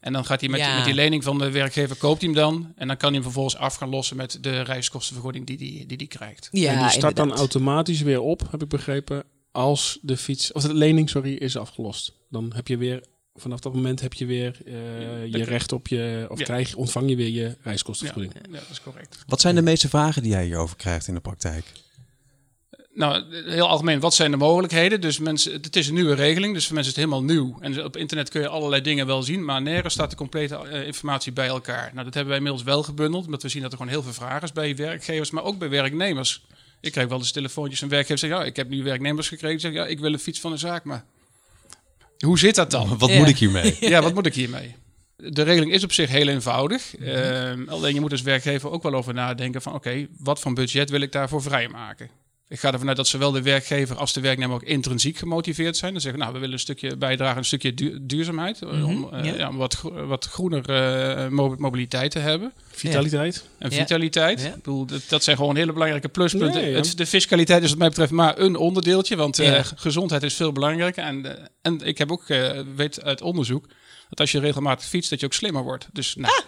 En 0.00 0.12
dan 0.12 0.24
gaat 0.24 0.40
hij 0.40 0.48
met, 0.48 0.60
met 0.74 0.84
die 0.84 0.94
lening 0.94 1.24
van 1.24 1.38
de 1.38 1.50
werkgever, 1.50 1.96
koopt 1.96 2.20
hij 2.20 2.30
hem 2.30 2.38
dan. 2.38 2.72
En 2.76 2.86
dan 2.88 2.96
kan 2.96 3.06
hij 3.08 3.14
hem 3.14 3.22
vervolgens 3.22 3.56
af 3.56 3.74
gaan 3.74 3.88
lossen 3.88 4.16
met 4.16 4.38
de 4.40 4.60
reiskostenvergoeding 4.60 5.46
die 5.46 5.56
hij 5.58 5.84
die, 5.86 5.96
die 5.96 6.06
krijgt. 6.06 6.48
Ja, 6.52 6.72
en 6.72 6.78
die 6.78 6.88
start 6.90 7.16
dan 7.16 7.32
automatisch 7.32 8.00
weer 8.00 8.20
op, 8.20 8.42
heb 8.50 8.62
ik 8.62 8.68
begrepen, 8.68 9.24
als 9.52 9.98
de 10.02 10.16
fiets, 10.16 10.52
of 10.52 10.62
de 10.62 10.74
lening, 10.74 11.10
sorry, 11.10 11.34
is 11.34 11.56
afgelost. 11.56 12.12
Dan 12.30 12.52
heb 12.54 12.68
je 12.68 12.76
weer, 12.76 13.04
vanaf 13.40 13.60
dat 13.60 13.74
moment 13.74 14.00
heb 14.00 14.12
je 14.12 14.26
weer 14.26 14.58
eh, 14.66 14.72
je 15.26 15.44
recht 15.44 15.72
op 15.72 15.88
je, 15.88 16.26
of 16.28 16.38
Ja. 16.38 16.44
krijg, 16.44 16.74
ontvang 16.74 17.08
je 17.08 17.16
weer 17.16 17.28
je 17.28 17.56
reiskostenvergoeding. 17.62 18.34
ja, 18.50 18.58
dat 18.58 18.70
is 18.70 18.80
correct. 18.82 19.18
Wat 19.26 19.40
zijn 19.40 19.54
de 19.54 19.62
meeste 19.62 19.88
vragen 19.88 20.22
die 20.22 20.30
jij 20.30 20.44
hierover 20.44 20.76
krijgt 20.76 21.06
in 21.08 21.14
de 21.14 21.20
praktijk? 21.20 21.64
Nou, 22.94 23.24
heel 23.50 23.68
algemeen, 23.68 24.00
wat 24.00 24.14
zijn 24.14 24.30
de 24.30 24.36
mogelijkheden? 24.36 25.00
Dus 25.00 25.18
mensen, 25.18 25.52
het 25.52 25.76
is 25.76 25.88
een 25.88 25.94
nieuwe 25.94 26.14
regeling, 26.14 26.54
dus 26.54 26.66
voor 26.66 26.74
mensen 26.74 26.92
is 26.92 26.98
het 26.98 27.08
helemaal 27.10 27.34
nieuw. 27.34 27.56
En 27.60 27.84
op 27.84 27.96
internet 27.96 28.28
kun 28.28 28.40
je 28.40 28.48
allerlei 28.48 28.82
dingen 28.82 29.06
wel 29.06 29.22
zien, 29.22 29.44
maar 29.44 29.62
nergens 29.62 29.94
staat 29.94 30.10
de 30.10 30.16
complete 30.16 30.56
eh, 30.56 30.86
informatie 30.86 31.32
bij 31.32 31.46
elkaar. 31.46 31.90
Nou, 31.92 32.04
dat 32.04 32.14
hebben 32.14 32.26
wij 32.26 32.36
inmiddels 32.36 32.62
wel 32.64 32.82
gebundeld, 32.82 33.24
omdat 33.24 33.42
we 33.42 33.48
zien 33.48 33.62
dat 33.62 33.70
er 33.72 33.76
gewoon 33.76 33.92
heel 33.92 34.02
veel 34.02 34.12
vragen 34.12 34.42
is 34.42 34.52
bij 34.52 34.76
werkgevers, 34.76 35.30
maar 35.30 35.44
ook 35.44 35.58
bij 35.58 35.68
werknemers. 35.68 36.42
Ik 36.80 36.92
krijg 36.92 37.08
wel 37.08 37.18
eens 37.18 37.32
telefoontjes 37.32 37.78
van 37.78 37.88
werkgevers 37.88 38.20
die 38.20 38.30
zeggen, 38.30 38.46
ja, 38.46 38.52
ik 38.52 38.58
heb 38.58 38.68
nu 38.68 38.82
werknemers 38.82 39.28
gekregen, 39.28 39.56
die 39.58 39.66
zeggen, 39.66 39.80
ja, 39.80 39.86
ik 39.86 39.98
wil 40.00 40.12
een 40.12 40.18
fiets 40.18 40.40
van 40.40 40.50
de 40.50 40.56
zaak, 40.56 40.84
maar 40.84 41.04
hoe 42.24 42.38
zit 42.38 42.54
dat 42.54 42.70
dan? 42.70 42.98
Wat 42.98 43.10
Ja. 43.10 43.18
moet 43.18 43.28
ik 43.28 43.38
hiermee? 43.38 43.76
Ja, 43.80 44.02
wat 44.02 44.14
moet 44.14 44.26
ik 44.26 44.34
hiermee? 44.34 44.74
De 45.16 45.42
regeling 45.42 45.72
is 45.72 45.84
op 45.84 45.92
zich 45.92 46.10
heel 46.10 46.28
eenvoudig. 46.28 46.96
Ehm, 46.96 47.68
alleen 47.68 47.94
je 47.94 48.00
moet 48.00 48.10
als 48.12 48.22
werkgever 48.22 48.70
ook 48.70 48.82
wel 48.82 48.94
over 48.94 49.14
nadenken 49.14 49.62
van... 49.62 49.74
oké, 49.74 50.06
wat 50.18 50.40
voor 50.40 50.52
budget 50.52 50.90
wil 50.90 51.00
ik 51.00 51.12
daarvoor 51.12 51.42
vrijmaken? 51.42 52.10
Ik 52.50 52.60
ga 52.60 52.72
ervan 52.72 52.88
uit 52.88 52.96
dat 52.96 53.06
zowel 53.08 53.30
de 53.30 53.42
werkgever 53.42 53.96
als 53.96 54.12
de 54.12 54.20
werknemer 54.20 54.54
ook 54.54 54.62
intrinsiek 54.62 55.16
gemotiveerd 55.16 55.76
zijn. 55.76 55.92
Dan 55.92 56.00
zeggen 56.00 56.18
we, 56.20 56.24
nou, 56.26 56.36
we 56.36 56.40
willen 56.40 56.54
een 56.54 56.60
stukje 56.64 56.96
bijdragen, 56.96 57.38
een 57.38 57.44
stukje 57.44 57.74
du- 57.74 57.98
duurzaamheid. 58.02 58.62
Om, 58.62 59.08
eh, 59.12 59.24
ja. 59.24 59.34
ja, 59.34 59.48
om 59.48 59.56
wat, 59.56 59.80
wat 60.06 60.24
groener 60.26 60.68
eh, 60.70 61.28
mo- 61.28 61.54
mobiliteit 61.58 62.10
te 62.10 62.18
hebben. 62.18 62.52
Vitaliteit. 62.70 63.44
En 63.58 63.72
vitaliteit. 63.72 64.40
Ja. 64.40 64.48
Ik 64.48 64.54
bedoel, 64.54 64.86
dat, 64.86 65.02
dat 65.08 65.24
zijn 65.24 65.36
gewoon 65.36 65.56
hele 65.56 65.72
belangrijke 65.72 66.08
pluspunten. 66.08 66.60
Ja, 66.60 66.66
ja. 66.66 66.76
Het, 66.76 66.96
de 66.96 67.06
fiscaliteit 67.06 67.62
is 67.62 67.68
wat 67.70 67.78
mij 67.78 67.88
betreft 67.88 68.10
maar 68.12 68.38
een 68.38 68.56
onderdeeltje. 68.56 69.16
Want 69.16 69.38
eh, 69.38 69.60
gezondheid 69.74 70.22
is 70.22 70.34
veel 70.34 70.52
belangrijker. 70.52 71.04
En, 71.04 71.36
eh, 71.38 71.44
en 71.62 71.80
ik 71.80 71.98
heb 71.98 72.12
ook 72.12 72.28
eh, 72.28 72.60
weet 72.76 73.02
uit 73.02 73.22
onderzoek 73.22 73.66
dat 74.08 74.20
als 74.20 74.32
je 74.32 74.40
regelmatig 74.40 74.86
fietst, 74.88 75.10
dat 75.10 75.20
je 75.20 75.26
ook 75.26 75.32
slimmer 75.32 75.62
wordt. 75.62 75.88
Dus 75.92 76.14
nou, 76.14 76.42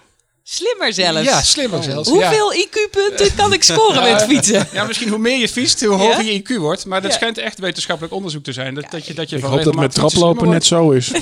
Slimmer 0.45 0.93
zelfs. 0.93 1.23
ja, 1.29 1.43
slimmer 1.43 1.83
zelfs. 1.83 2.09
Ja. 2.09 2.15
Hoeveel 2.15 2.53
IQ-punten 2.55 3.35
kan 3.35 3.53
ik 3.53 3.63
scoren 3.63 4.03
met 4.13 4.23
fietsen? 4.23 4.67
Ja, 4.73 4.85
misschien 4.85 5.09
hoe 5.09 5.19
meer 5.19 5.39
je 5.39 5.49
fietst, 5.49 5.85
hoe 5.85 5.97
hoger 5.97 6.25
Ja? 6.25 6.31
je 6.31 6.43
IQ 6.43 6.57
wordt. 6.59 6.87
Maar 6.87 7.03
dat 7.03 7.11
Ja. 7.11 7.17
schijnt 7.17 7.39
echt 7.39 7.59
wetenschappelijk 7.59 8.15
onderzoek 8.15 8.45
te 8.45 8.53
zijn. 8.53 8.75
Dat, 8.75 8.91
dat 8.91 9.07
je, 9.07 9.15
dat 9.15 9.31
je 9.31 9.37
Ik 9.37 9.43
van 9.43 9.51
hoop 9.51 9.63
dat 9.63 9.75
met 9.75 9.95
traplopen 9.95 10.49
net 10.49 10.65
zo 10.65 10.91
is. 10.91 11.11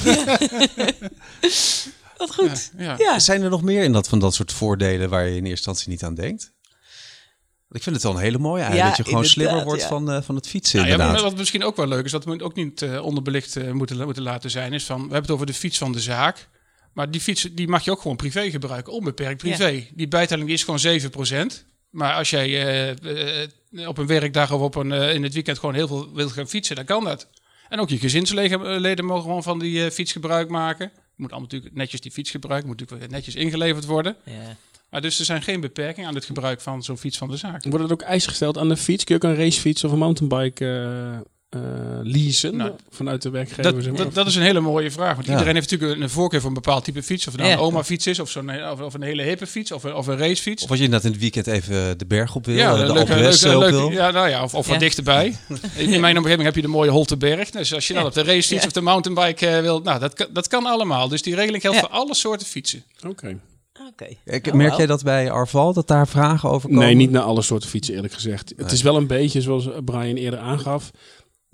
Wat 2.17 2.35
goed. 2.35 2.71
Ja, 2.79 2.85
ja. 2.85 2.95
Ja. 2.99 3.19
Zijn 3.19 3.43
er 3.43 3.51
nog 3.51 3.63
meer 3.63 3.83
in 3.83 3.93
dat 3.93 4.09
van 4.09 4.19
dat 4.19 4.35
soort 4.35 4.53
voordelen 4.53 5.09
waar 5.09 5.23
je 5.25 5.29
in 5.31 5.35
eerste 5.37 5.49
instantie 5.51 5.89
niet 5.89 6.03
aan 6.03 6.15
denkt? 6.15 6.53
Ik 7.71 7.83
vind 7.83 7.95
het 7.95 8.05
wel 8.05 8.15
een 8.15 8.21
hele 8.21 8.39
mooie 8.39 8.63
eigenlijk. 8.63 8.91
Ja, 8.91 8.97
dat 8.97 9.07
je 9.07 9.13
gewoon 9.13 9.25
slimmer 9.29 9.65
wordt 9.65 9.83
ja. 9.83 9.89
van, 9.89 10.11
eh, 10.11 10.23
van 10.23 10.35
het 10.35 10.47
fietsen 10.49 10.77
Nou 10.79 10.89
ja, 10.89 10.95
inderdaad. 10.95 11.21
maar 11.21 11.31
wat 11.31 11.39
misschien 11.39 11.65
ook 11.65 11.77
wel 11.77 11.87
leuk 11.87 12.05
is, 12.05 12.13
wat 12.13 12.25
we 12.25 12.43
ook 12.43 12.55
niet 12.55 12.83
eh, 12.83 13.05
onderbelicht 13.05 13.57
eh, 13.57 13.71
moeten, 13.71 14.05
moeten 14.05 14.23
laten 14.23 14.51
zijn, 14.51 14.73
is 14.73 14.85
van, 14.85 14.97
we 14.97 15.03
hebben 15.03 15.23
het 15.23 15.31
over 15.31 15.47
de 15.47 15.55
fiets 15.55 15.79
van 15.79 15.93
de 15.93 16.01
zaak. 16.01 16.49
Maar 16.93 17.11
die 17.11 17.21
fiets 17.21 17.49
die 17.53 17.69
mag 17.69 17.85
je 17.85 17.91
ook 17.91 18.01
gewoon 18.01 18.17
privé 18.17 18.51
gebruiken, 18.51 18.93
onbeperkt 18.93 19.43
privé. 19.43 19.87
Die 19.95 20.09
bijtelling 20.09 20.47
die 20.47 20.57
is 20.57 20.65
gewoon 20.65 21.01
7%. 21.53 21.69
Maar 21.91 22.15
als 22.15 22.31
jij 22.31 22.47
eh, 22.47 23.43
eh, 23.43 23.89
op 23.89 23.99
een 23.99 24.07
werkdag 24.07 24.53
of 24.53 24.61
op 24.61 24.75
een, 24.75 24.93
eh, 24.93 25.15
in 25.15 25.23
het 25.23 25.35
weekend 25.35 25.59
gewoon 25.59 25.75
heel 25.75 25.87
veel 25.87 26.15
wilt 26.15 26.33
gaan 26.33 26.49
fietsen, 26.49 26.77
dan 26.77 26.85
kan 26.85 27.05
dat. 27.05 27.29
En 27.69 27.81
ook 27.81 27.89
je 27.89 27.99
gezinsleden 27.99 29.05
mogen 29.05 29.23
gewoon 29.23 29.43
van 29.43 29.59
die 29.59 29.91
fiets 29.91 30.13
gebruik 30.13 30.49
maken. 30.49 30.91
Je 30.95 31.27
moet 31.27 31.31
allemaal 31.31 31.49
natuurlijk 31.51 31.75
netjes 31.75 32.01
die 32.01 32.11
fiets 32.11 32.31
gebruiken, 32.31 32.69
moet 32.69 32.81
natuurlijk 32.81 33.11
netjes 33.11 33.35
ingeleverd 33.35 33.85
worden. 33.85 34.17
Ja. 34.25 34.57
Maar 34.91 35.01
dus 35.01 35.19
er 35.19 35.25
zijn 35.25 35.43
geen 35.43 35.61
beperkingen 35.61 36.09
aan 36.09 36.15
het 36.15 36.25
gebruik 36.25 36.61
van 36.61 36.83
zo'n 36.83 36.99
fiets 36.99 37.19
van 37.19 37.29
de 37.29 37.37
zaak. 37.37 37.65
Worden 37.65 37.87
er 37.87 37.93
ook 37.93 38.03
eisen 38.03 38.29
gesteld 38.29 38.59
aan 38.59 38.69
de 38.69 38.77
fiets? 38.77 39.05
Kun 39.05 39.15
je 39.15 39.23
ook 39.23 39.31
een 39.31 39.45
racefiets 39.45 39.85
of 39.85 39.93
een 39.93 39.99
mountainbike 39.99 40.65
eh, 41.51 41.61
eh, 41.61 41.99
leasen 42.03 42.57
Nou, 42.57 42.71
vanuit 42.91 43.23
de 43.23 43.31
werkgever? 43.31 43.63
Dat, 43.63 43.75
zeg 43.83 43.93
maar? 43.93 44.03
dat, 44.05 44.15
dat 44.15 44.27
is 44.27 44.35
een 44.35 44.43
hele 44.43 44.61
mooie 44.61 44.91
vraag. 44.91 45.15
Want 45.15 45.27
Ja. 45.27 45.33
iedereen 45.33 45.55
heeft 45.55 45.71
natuurlijk 45.71 46.01
een, 46.01 46.11
voorkeur 46.11 46.41
voor 46.41 46.49
een 46.49 46.55
bepaald 46.55 46.85
type 46.85 47.03
fiets. 47.03 47.27
Of 47.27 47.33
het 47.33 47.41
nou 47.43 47.53
Ja. 47.53 47.59
een 47.59 47.63
oma-fiets 47.65 48.07
is, 48.07 48.19
of, 48.21 48.31
zo'n, 48.31 48.51
of, 48.73 48.81
of 48.81 48.95
een 48.95 49.03
hele 49.03 49.23
hippe 49.23 49.47
fiets, 49.47 49.73
of, 49.73 49.85
een- 49.85 49.95
of 49.95 50.07
een 50.07 50.17
racefiets. 50.19 50.63
Of 50.65 50.69
als 50.71 50.79
je 50.79 50.85
inderdaad 50.85 51.07
in 51.07 51.13
het 51.13 51.21
weekend 51.23 51.47
even 51.47 51.99
de 51.99 52.07
berg 52.07 52.35
op 52.35 52.47
wil, 52.47 52.55
ja, 52.57 52.71
eh, 52.73 52.87
de 52.87 52.93
leuke, 52.93 53.15
leuke, 53.15 53.55
op 53.55 53.61
leuke- 53.61 53.71
wil. 53.77 53.91
ja, 53.91 54.11
nou 54.11 54.29
ja, 54.29 54.43
of, 54.43 54.55
of 54.55 54.65
Ja. 54.67 54.71
wat 54.71 54.81
dichterbij. 54.81 55.37
In 55.77 56.01
mijn 56.01 56.19
omgeving 56.19 56.43
heb 56.43 56.55
je 56.55 56.63
de 56.63 56.69
mooie 56.69 56.91
Holteberg. 56.91 57.51
Dus 57.51 57.75
als 57.75 57.87
je 57.87 57.95
dan 57.95 58.05
op 58.05 58.13
de 58.15 58.23
racefiets 58.23 58.61
Ja. 58.63 58.67
of 58.67 58.73
de 58.73 58.81
mountainbike 58.81 59.47
eh, 59.47 59.61
wilt, 59.61 59.85
nou, 59.85 59.99
dat, 60.01 60.15
kan- 60.15 60.29
dat 60.33 60.49
kan 60.49 60.67
allemaal. 60.67 61.09
Dus 61.09 61.23
die 61.23 61.35
regeling 61.35 61.63
geldt 61.63 61.77
Ja. 61.79 61.83
voor 61.83 61.93
alle 61.93 62.15
soorten 62.15 62.47
fietsen. 62.47 62.85
Oké. 63.09 63.39
Oké. 63.93 64.07
Ik- 64.25 64.47
Oh, 64.47 64.53
merk 64.53 64.75
jij 64.75 64.87
dat 64.87 65.03
bij 65.03 65.31
Arval, 65.31 65.73
dat 65.73 65.89
daar 65.89 66.09
vragen 66.09 66.51
over 66.51 66.69
komen? 66.69 66.85
Nee, 66.85 66.95
niet 66.95 67.11
naar 67.11 67.23
alle 67.23 67.43
soorten 67.43 67.69
fietsen 67.69 67.95
eerlijk 67.95 68.13
gezegd. 68.13 68.53
Nee. 68.57 68.65
Het 68.67 68.75
is 68.75 68.83
wel 68.83 68.97
een 68.97 69.07
beetje 69.07 69.41
zoals 69.41 69.69
Brian 69.85 70.17
eerder 70.17 70.39
aangaf. 70.41 70.91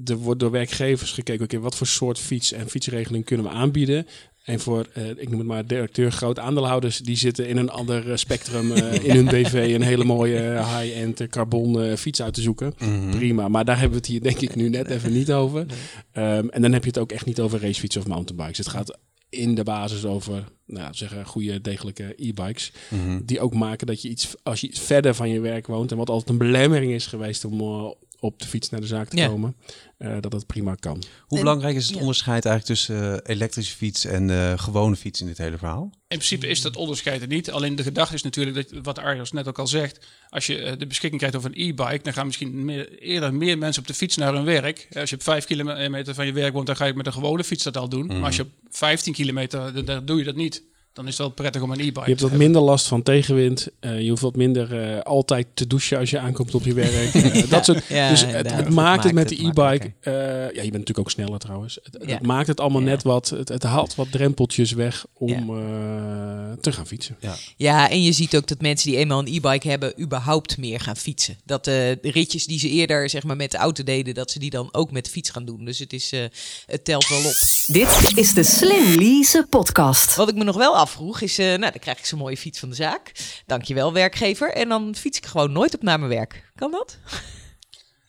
Er 0.05 0.17
wordt 0.17 0.41
door 0.41 0.51
werkgevers 0.51 1.13
gekeken, 1.13 1.45
oké, 1.45 1.59
wat 1.59 1.77
voor 1.77 1.87
soort 1.87 2.19
fiets 2.19 2.53
en 2.53 2.69
fietsregeling 2.69 3.25
kunnen 3.25 3.47
we 3.47 3.53
aanbieden? 3.53 4.07
En 4.47 4.61
voor, 4.61 4.87
eh, 4.93 5.09
ik 5.09 5.29
noem 5.29 5.39
het 5.39 5.49
maar, 5.49 5.67
directeur, 5.67 6.13
groot 6.13 6.39
aandeelhouders, 6.39 6.99
die 6.99 7.17
zitten 7.17 7.49
in 7.49 7.57
een 7.57 7.71
ander 7.71 8.11
eh, 8.11 8.17
spectrum 8.17 8.73
eh, 8.73 9.05
in 9.09 9.15
hun 9.15 9.25
BV 9.25 9.73
een 9.75 9.83
hele 9.83 10.05
mooie 10.05 10.41
high-end 10.41 11.27
carbon 11.29 11.97
fiets 11.97 12.23
uit 12.23 12.35
te 12.35 12.41
zoeken. 12.41 12.75
Mhm. 12.79 13.11
Prima, 13.11 13.49
maar 13.49 13.65
daar 13.65 13.79
hebben 13.79 13.99
we 13.99 14.05
het 14.05 14.07
hier 14.07 14.23
denk 14.23 14.41
ik 14.41 14.55
nu 14.55 14.69
net 14.69 14.91
even 14.91 15.13
niet 15.13 15.33
over. 15.33 15.67
Ehm, 16.13 16.49
en 16.49 16.63
dan 16.63 16.73
heb 16.73 16.83
je 16.83 16.89
het 16.89 16.99
ook 16.99 17.13
echt 17.13 17.27
niet 17.27 17.41
over 17.41 17.61
racefietsen 17.61 18.01
of 18.01 18.07
mountainbikes. 18.07 18.59
Het 18.59 18.69
gaat 18.69 18.99
in 19.29 19.55
de 19.55 19.63
basis 19.63 20.05
over, 20.05 20.45
nou, 20.67 20.95
zeggen, 20.95 21.27
goede, 21.27 21.61
degelijke 21.61 22.15
e-bikes. 22.17 22.73
Mhm. 22.91 23.21
Die 23.25 23.41
ook 23.41 23.55
maken 23.55 23.87
dat 23.87 24.03
je 24.03 24.09
iets, 24.09 24.35
als 24.43 24.61
je 24.61 24.67
iets 24.67 24.81
verder 24.81 25.15
van 25.15 25.29
je 25.29 25.41
werk 25.41 25.67
woont. 25.67 25.91
En 25.91 25.97
wat 25.97 26.11
altijd 26.11 26.31
een 26.31 26.39
belemmering 26.39 26.93
is 26.93 27.07
geweest 27.07 27.45
om 27.45 27.95
op 28.21 28.39
de 28.39 28.47
fiets 28.47 28.71
naar 28.71 28.81
de 28.81 28.87
zaak 28.87 29.09
te 29.09 29.17
Ja. 29.17 29.27
komen. 29.29 29.57
eh, 29.99 30.17
dat 30.21 30.31
dat 30.31 30.47
prima 30.47 30.75
kan. 30.75 31.03
Hoe 31.21 31.39
En- 31.39 31.45
belangrijk 31.45 31.77
is 31.77 31.85
het 31.87 31.95
ja. 31.95 32.01
onderscheid 32.01 32.45
eigenlijk 32.45 32.67
tussen 32.79 33.25
eh, 33.25 33.35
elektrische 33.35 33.77
fiets 33.77 34.05
en 34.05 34.31
eh, 34.31 34.59
gewone 34.59 34.97
fiets 34.97 35.21
in 35.21 35.27
dit 35.27 35.39
hele 35.39 35.59
verhaal? 35.59 35.83
In 35.83 35.93
principe 36.19 36.47
is 36.47 36.61
dat 36.63 36.77
onderscheid 36.77 37.23
er 37.23 37.29
niet. 37.29 37.51
Alleen 37.51 37.77
de 37.77 37.83
gedachte 37.83 38.15
is 38.15 38.23
natuurlijk, 38.23 38.57
dat, 38.71 38.81
wat 38.83 38.99
Arjos 38.99 39.33
net 39.33 39.49
ook 39.49 39.59
al 39.59 39.67
zegt... 39.67 40.07
als 40.29 40.47
je 40.47 40.75
de 40.79 40.87
beschikking 40.87 41.21
krijgt 41.21 41.37
over 41.37 41.51
een 41.55 41.69
e-bike... 41.69 42.03
dan 42.03 42.13
gaan 42.13 42.27
misschien 42.27 42.65
meer, 42.65 42.99
eerder 42.99 43.35
meer 43.35 43.59
mensen 43.59 43.83
op 43.83 43.89
de 43.89 43.95
fiets 43.95 44.17
naar 44.17 44.33
hun 44.35 44.45
werk. 44.45 44.89
Als 44.93 45.11
je 45.11 45.17
op 45.17 45.23
5 45.23 45.45
kilometer 45.45 46.15
van 46.15 46.27
je 46.27 46.33
werk 46.33 46.53
woont... 46.53 46.67
dan 46.67 46.77
ga 46.77 46.85
je 46.85 46.95
met 46.95 47.07
een 47.07 47.13
gewone 47.13 47.45
fiets 47.45 47.65
dat 47.65 47.77
al 47.77 47.89
doen. 47.89 48.07
Maar 48.07 48.23
als 48.25 48.37
je 48.37 48.43
op 48.43 48.49
15 48.71 49.13
kilometer, 49.13 49.75
dan, 49.75 49.85
dan 49.85 50.05
doe 50.05 50.19
je 50.19 50.25
dat 50.25 50.37
niet. 50.37 50.63
Dan 50.97 51.05
is 51.07 51.11
het 51.11 51.21
wel 51.27 51.31
prettig 51.31 51.63
om 51.63 51.71
een 51.71 51.81
e-bike 51.81 52.01
Je 52.01 52.07
hebt 52.09 52.21
wat 52.21 52.33
minder 52.33 52.63
last 52.63 52.87
van 52.87 53.03
tegenwind. 53.03 53.69
eh, 53.81 54.01
je 54.01 54.09
hoeft 54.09 54.23
wat 54.23 54.37
minder 54.37 54.81
eh, 54.95 55.01
altijd 55.01 55.47
te 55.55 55.67
douchen 55.67 55.99
als 55.99 56.11
je 56.11 56.19
aankomt 56.19 56.55
op 56.55 56.65
je 56.65 56.75
werk. 56.75 57.15
Eh, 57.15 57.51
dat 57.51 57.65
soort, 57.65 57.85
Ja, 57.89 58.09
dus 58.11 58.25
het, 58.27 58.49
Dat 58.49 58.69
maakt 58.69 59.05
het 59.05 59.13
met 59.13 59.29
de 59.29 59.35
e-bike. 59.45 59.93
eh, 60.01 60.13
ja, 60.13 60.49
je 60.49 60.53
bent 60.55 60.73
natuurlijk 60.73 60.99
ook 60.99 61.11
sneller 61.11 61.39
trouwens. 61.39 61.79
Het, 62.01 62.23
maakt 62.23 62.47
het 62.49 62.61
allemaal 62.61 62.81
Ja. 62.81 62.87
net 62.87 63.03
wat. 63.03 63.29
Het, 63.29 63.49
het 63.49 63.63
haalt 63.63 63.95
wat 63.95 64.07
drempeltjes 64.13 64.73
weg 64.73 65.07
om 65.13 65.29
Ja. 65.29 65.37
eh, 65.37 66.53
te 66.61 66.73
gaan 66.73 66.87
fietsen. 66.87 67.17
Ja, 67.57 67.91
en 67.91 68.03
je 68.03 68.13
ziet 68.13 68.37
ook 68.37 68.47
dat 68.47 68.61
mensen 68.61 68.91
die 68.91 68.99
eenmaal 68.99 69.19
een 69.19 69.35
e-bike 69.35 69.69
hebben, 69.69 70.01
überhaupt 70.01 70.59
meer 70.59 70.81
gaan 70.81 70.97
fietsen. 70.97 71.37
Dat 71.45 71.67
eh, 71.67 71.75
de 71.75 71.99
ritjes 72.11 72.47
die 72.47 72.59
ze 72.59 72.69
eerder 72.69 73.11
zeg 73.11 73.23
maar, 73.25 73.37
met 73.37 73.51
de 73.51 73.57
auto 73.57 73.85
deden, 73.85 74.15
dat 74.15 74.31
ze 74.31 74.39
die 74.39 74.51
dan 74.51 74.69
ook 74.73 74.91
met 74.91 75.05
de 75.05 75.11
fiets 75.11 75.31
gaan 75.31 75.45
doen. 75.45 75.65
Dus 75.65 75.79
het, 75.79 75.93
is, 75.93 76.13
eh, 76.13 76.21
het 76.67 76.85
telt 76.85 77.09
wel 77.09 77.19
op. 77.19 77.35
Dit 77.67 78.13
is 78.15 78.35
de 78.35 78.43
Slim 78.43 78.99
Lease 78.99 79.47
podcast. 79.51 80.15
Wat 80.17 80.29
ik 80.29 80.35
me 80.35 80.45
nog 80.45 80.57
wel 80.57 80.77
afvroeg 80.87 81.21
is, 81.21 81.39
eh, 81.39 81.47
nou 81.47 81.59
dan 81.59 81.79
krijg 81.81 81.99
ik 81.99 82.07
zo'n 82.07 82.19
mooie 82.19 82.37
fiets 82.37 82.59
van 82.59 82.69
de 82.69 82.75
zaak. 82.75 83.13
Dankjewel 83.47 83.93
werkgever. 83.93 84.53
En 84.53 84.69
dan 84.69 84.95
fiets 84.95 85.19
ik 85.19 85.27
gewoon 85.27 85.53
nooit 85.53 85.75
op 85.75 85.83
naar 85.83 85.99
mijn 85.99 86.11
werk. 86.11 86.51
Kan 86.55 86.71
dat? 86.71 86.99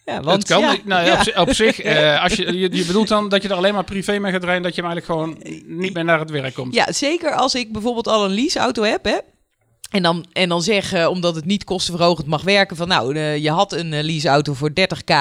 Ja, 0.06 0.22
want 0.22 0.38
het 0.38 0.48
kan. 0.48 0.62
ja, 0.62 0.76
nou, 0.84 1.06
ja. 1.06 1.14
Op, 1.14 1.22
zi- 1.24 1.40
op 1.40 1.54
zich, 1.54 1.80
eh, 1.82 2.24
als 2.24 2.34
je, 2.34 2.58
je, 2.58 2.76
je 2.76 2.86
bedoelt 2.86 3.08
dan 3.08 3.30
dat 3.30 3.42
je 3.42 3.50
er 3.50 3.56
alleen 3.56 3.74
maar 3.74 3.84
privé 3.84 4.20
mee 4.20 4.32
gaat 4.32 4.44
rijden... 4.44 4.64
dat 4.64 4.76
je 4.76 4.82
hem 4.82 4.92
eigenlijk 4.92 5.22
gewoon 5.22 5.58
niet 5.78 5.94
meer 5.94 6.04
naar 6.06 6.20
het 6.20 6.30
werk 6.30 6.54
komt. 6.54 6.74
Ja, 6.74 6.92
zeker 6.92 7.32
als 7.36 7.56
ik 7.56 7.72
bijvoorbeeld 7.72 8.08
al 8.08 8.26
een 8.26 8.32
leaseauto 8.32 8.84
heb, 8.84 9.04
hè. 9.04 9.18
En 9.90 10.04
dan, 10.04 10.26
en 10.34 10.50
dan 10.50 10.62
zeggen, 10.62 11.10
omdat 11.10 11.36
het 11.36 11.46
niet 11.46 11.64
kostenverhogend 11.64 12.28
mag 12.28 12.44
werken, 12.44 12.78
van 12.78 12.88
nou, 12.88 13.16
eh, 13.16 13.38
je 13.38 13.50
had 13.50 13.74
een 13.74 13.94
eh, 13.94 14.04
leaseauto 14.04 14.54
voor 14.54 14.70
30k, 14.70 15.14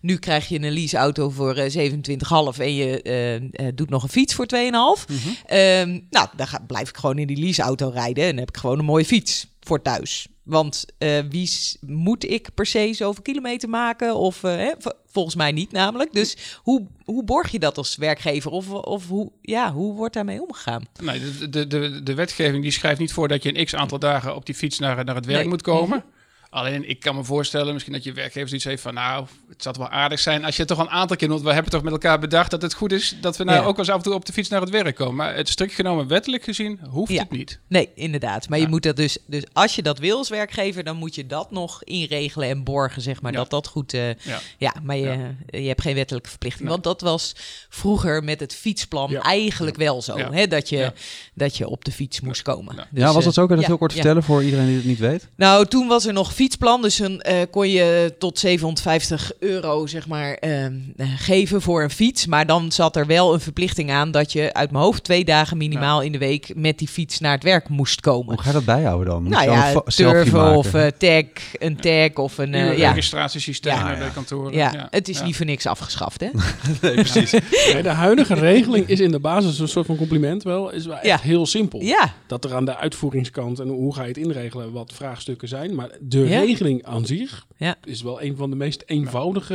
nu 0.00 0.16
krijg 0.16 0.48
je 0.48 0.60
een 0.60 0.72
leaseauto 0.72 1.30
voor 1.30 1.54
eh 1.56 1.70
27,5 1.70 2.58
en 2.58 2.74
je 2.74 3.02
eh, 3.02 3.34
eh, 3.34 3.42
doet 3.74 3.90
nog 3.90 4.02
een 4.02 4.08
fiets 4.08 4.34
voor 4.34 4.46
2,5. 4.46 5.04
Ehm, 5.46 6.00
nou, 6.10 6.28
dan 6.36 6.46
ga, 6.46 6.60
blijf 6.66 6.88
ik 6.88 6.96
gewoon 6.96 7.18
in 7.18 7.26
die 7.26 7.38
leaseauto 7.38 7.88
rijden 7.88 8.24
en 8.24 8.36
heb 8.38 8.48
ik 8.48 8.56
gewoon 8.56 8.78
een 8.78 8.84
mooie 8.84 9.04
fiets 9.04 9.46
voor 9.60 9.82
thuis. 9.82 10.26
Want 10.50 10.84
eh, 10.98 11.18
wie 11.28 11.50
moet 11.80 12.30
ik 12.30 12.48
per 12.54 12.66
se 12.66 12.92
zoveel 12.92 13.22
kilometer 13.22 13.68
maken? 13.68 14.16
Of 14.16 14.44
eh, 14.44 14.56
hè, 14.56 14.72
volgens 15.06 15.34
mij 15.34 15.52
niet 15.52 15.72
namelijk. 15.72 16.12
Dus 16.12 16.36
hoe, 16.62 16.86
hoe 17.04 17.24
borg 17.24 17.50
je 17.50 17.58
dat 17.58 17.76
als 17.76 17.96
werkgever? 17.96 18.50
Of, 18.50 18.70
of 18.70 19.08
hoe, 19.08 19.32
ja, 19.42 19.72
hoe 19.72 19.94
wordt 19.94 20.14
daarmee 20.14 20.42
omgegaan? 20.42 20.82
Nee, 21.02 21.20
de, 21.20 21.48
de, 21.48 21.66
de, 21.66 22.02
de 22.02 22.14
wetgeving 22.14 22.62
die 22.62 22.72
schrijft 22.72 23.00
niet 23.00 23.12
voor 23.12 23.28
dat 23.28 23.42
je 23.42 23.58
een 23.58 23.64
x 23.64 23.74
aantal 23.74 23.98
dagen 23.98 24.34
op 24.34 24.46
die 24.46 24.54
fiets 24.54 24.78
naar, 24.78 25.04
naar 25.04 25.14
het 25.14 25.26
werk 25.26 25.38
Nee. 25.40 25.48
moet 25.48 25.62
komen. 25.62 26.04
Alleen 26.52 26.88
ik 26.88 27.00
kan 27.00 27.14
me 27.16 27.24
voorstellen, 27.24 27.72
misschien 27.72 27.92
dat 27.92 28.04
je 28.04 28.12
werkgever 28.12 28.48
zoiets 28.48 28.66
heeft 28.66 28.82
van, 28.82 28.94
nou, 28.94 29.26
het 29.48 29.62
zou 29.62 29.74
wel 29.78 29.88
aardig 29.88 30.20
zijn 30.20 30.44
als 30.44 30.56
je 30.56 30.64
toch 30.64 30.78
een 30.78 30.88
aantal 30.90 31.16
keer, 31.16 31.28
want 31.28 31.42
we 31.42 31.52
hebben 31.52 31.72
toch 31.72 31.82
met 31.82 31.92
elkaar 31.92 32.18
bedacht 32.18 32.50
dat 32.50 32.62
het 32.62 32.74
goed 32.74 32.92
is 32.92 33.16
dat 33.20 33.36
we 33.36 33.44
nou 33.44 33.56
Ja. 33.60 33.64
ook 33.64 33.76
wel 33.76 33.84
eens 33.84 33.88
af 33.88 33.96
en 33.96 34.02
toe 34.02 34.14
op 34.14 34.24
de 34.24 34.32
fiets 34.32 34.48
naar 34.48 34.60
het 34.60 34.70
werk 34.70 34.94
komen. 34.96 35.14
Maar 35.14 35.34
het 35.34 35.48
strikt 35.48 35.74
genomen 35.74 36.06
wettelijk 36.08 36.44
gezien 36.44 36.80
hoeft 36.88 37.12
Ja. 37.12 37.20
het 37.20 37.30
niet. 37.30 37.58
Nee, 37.68 37.88
inderdaad. 37.94 38.48
Maar 38.48 38.58
je 38.58 38.68
moet 38.68 38.82
dat 38.82 38.96
dus, 38.96 39.18
dus 39.26 39.42
als 39.52 39.74
je 39.74 39.82
dat 39.82 39.98
wil 39.98 40.16
als 40.18 40.28
werkgever, 40.28 40.84
dan 40.84 40.96
moet 40.96 41.14
je 41.14 41.26
dat 41.26 41.50
nog 41.50 41.84
inregelen 41.84 42.48
en 42.48 42.64
borgen, 42.64 43.02
zeg 43.02 43.22
maar, 43.22 43.32
Ja. 43.32 43.38
dat 43.38 43.50
dat 43.50 43.66
goed. 43.66 43.94
eh, 43.94 44.08
Ja. 44.14 44.38
ja, 44.58 44.74
maar 44.82 44.96
je, 44.96 45.02
Ja. 45.50 45.58
je 45.58 45.68
hebt 45.68 45.82
geen 45.82 45.94
wettelijke 45.94 46.28
verplichting. 46.28 46.62
Nee. 46.64 46.72
Want 46.72 46.84
dat 46.84 47.00
was 47.00 47.34
vroeger 47.68 48.24
met 48.24 48.40
het 48.40 48.54
fietsplan 48.54 49.10
Ja. 49.10 49.20
eigenlijk 49.20 49.76
wel 49.76 50.02
zo, 50.02 50.18
Ja. 50.18 50.32
hè, 50.32 50.46
dat, 50.46 50.68
je, 50.68 50.76
Ja. 50.76 50.92
dat 51.34 51.56
je 51.56 51.68
op 51.68 51.84
de 51.84 51.92
fiets 51.92 52.20
moest 52.20 52.42
komen. 52.42 52.74
Ja. 52.76 52.86
Dus, 52.90 53.02
ja, 53.02 53.12
was 53.12 53.24
dat 53.24 53.34
zo? 53.34 53.40
Kan 53.46 53.50
je 53.50 53.54
dat 53.54 53.62
ja, 53.62 53.68
heel 53.68 53.78
kort 53.78 53.90
ja. 53.92 53.96
vertellen 53.96 54.22
voor 54.22 54.44
iedereen 54.44 54.66
die 54.66 54.76
het 54.76 54.84
niet 54.84 54.98
weet? 54.98 55.28
Nou, 55.36 55.66
toen 55.66 55.88
was 55.88 56.06
er 56.06 56.12
nog 56.12 56.32
fietsplan, 56.40 56.82
dus 56.82 56.96
dan 56.96 57.20
eh, 57.20 57.36
kon 57.50 57.68
je 57.68 58.14
tot 58.18 58.38
750 58.38 59.32
euro 59.38 59.86
zeg 59.86 60.08
maar 60.08 60.34
ehm, 60.34 60.72
eh, 60.96 61.06
geven 61.16 61.62
voor 61.62 61.82
een 61.82 61.90
fiets. 61.90 62.26
Maar 62.26 62.46
dan 62.46 62.72
zat 62.72 62.96
er 62.96 63.06
wel 63.06 63.34
een 63.34 63.40
verplichting 63.40 63.90
aan 63.90 64.10
dat 64.10 64.32
je 64.32 64.52
uit 64.52 64.70
mijn 64.70 64.84
hoofd 64.84 65.04
twee 65.04 65.24
dagen 65.24 65.56
minimaal 65.56 66.00
in 66.02 66.12
de 66.12 66.18
week 66.18 66.52
met 66.54 66.78
die 66.78 66.88
fiets 66.88 67.18
naar 67.20 67.32
het 67.32 67.42
werk 67.42 67.68
moest 67.68 68.00
komen. 68.00 68.34
Hoe 68.34 68.42
ga 68.42 68.46
je 68.48 68.54
dat 68.54 68.64
bijhouden 68.64 69.06
dan? 69.06 69.22
Moet 69.22 69.32
Nou 69.32 69.44
een 69.48 69.52
ja, 69.52 69.80
turven 69.86 70.56
of 70.56 70.74
eh, 70.74 70.86
tag, 70.86 71.24
een 71.52 71.76
tag 71.80 72.14
of 72.24 72.38
een... 72.38 72.50
ja. 72.76 72.88
registratiesysteem 72.88 73.72
Ja. 73.74 73.98
bij 73.98 74.10
kantoren. 74.14 74.52
Ja, 74.52 74.88
het 74.90 75.08
is 75.08 75.18
Ja. 75.18 75.24
niet 75.24 75.36
voor 75.36 75.46
niks 75.46 75.66
afgeschaft, 75.66 76.20
hè? 76.20 76.28
Nee, 76.82 76.94
precies. 76.94 77.30
Nee, 77.72 77.82
de 77.82 77.88
huidige 77.88 78.34
regeling 78.34 78.86
is 78.88 79.00
in 79.00 79.10
de 79.10 79.20
basis 79.20 79.58
een 79.58 79.68
soort 79.68 79.86
van 79.86 79.96
compliment 79.96 80.42
wel. 80.42 80.70
Is 80.72 80.86
wel 80.86 80.94
echt 80.96 81.04
Ja. 81.06 81.18
heel 81.22 81.46
simpel. 81.46 81.80
Ja, 81.80 82.14
Dat 82.26 82.44
er 82.44 82.54
aan 82.54 82.64
de 82.64 82.76
uitvoeringskant 82.76 83.58
en 83.58 83.68
hoe 83.68 83.94
ga 83.94 84.02
je 84.02 84.08
het 84.08 84.16
inregelen 84.16 84.72
wat 84.72 84.92
vraagstukken 84.94 85.48
zijn. 85.48 85.74
Maar 85.74 85.88
de 86.00 86.28
Ja. 86.30 86.40
regeling 86.40 86.84
aan 86.84 87.06
zich 87.06 87.46
Ja. 87.56 87.76
is 87.84 88.02
wel 88.02 88.22
een 88.22 88.36
van 88.36 88.50
de 88.50 88.56
meest 88.56 88.82
eenvoudige 88.86 89.54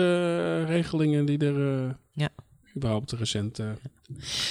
eh, 0.63 0.69
regelingen 0.69 1.25
die 1.25 1.37
er 1.37 1.83
eh, 1.83 1.89
Ja. 2.13 2.29
überhaupt 2.75 3.11
recent 3.11 3.59
eh 3.59 3.65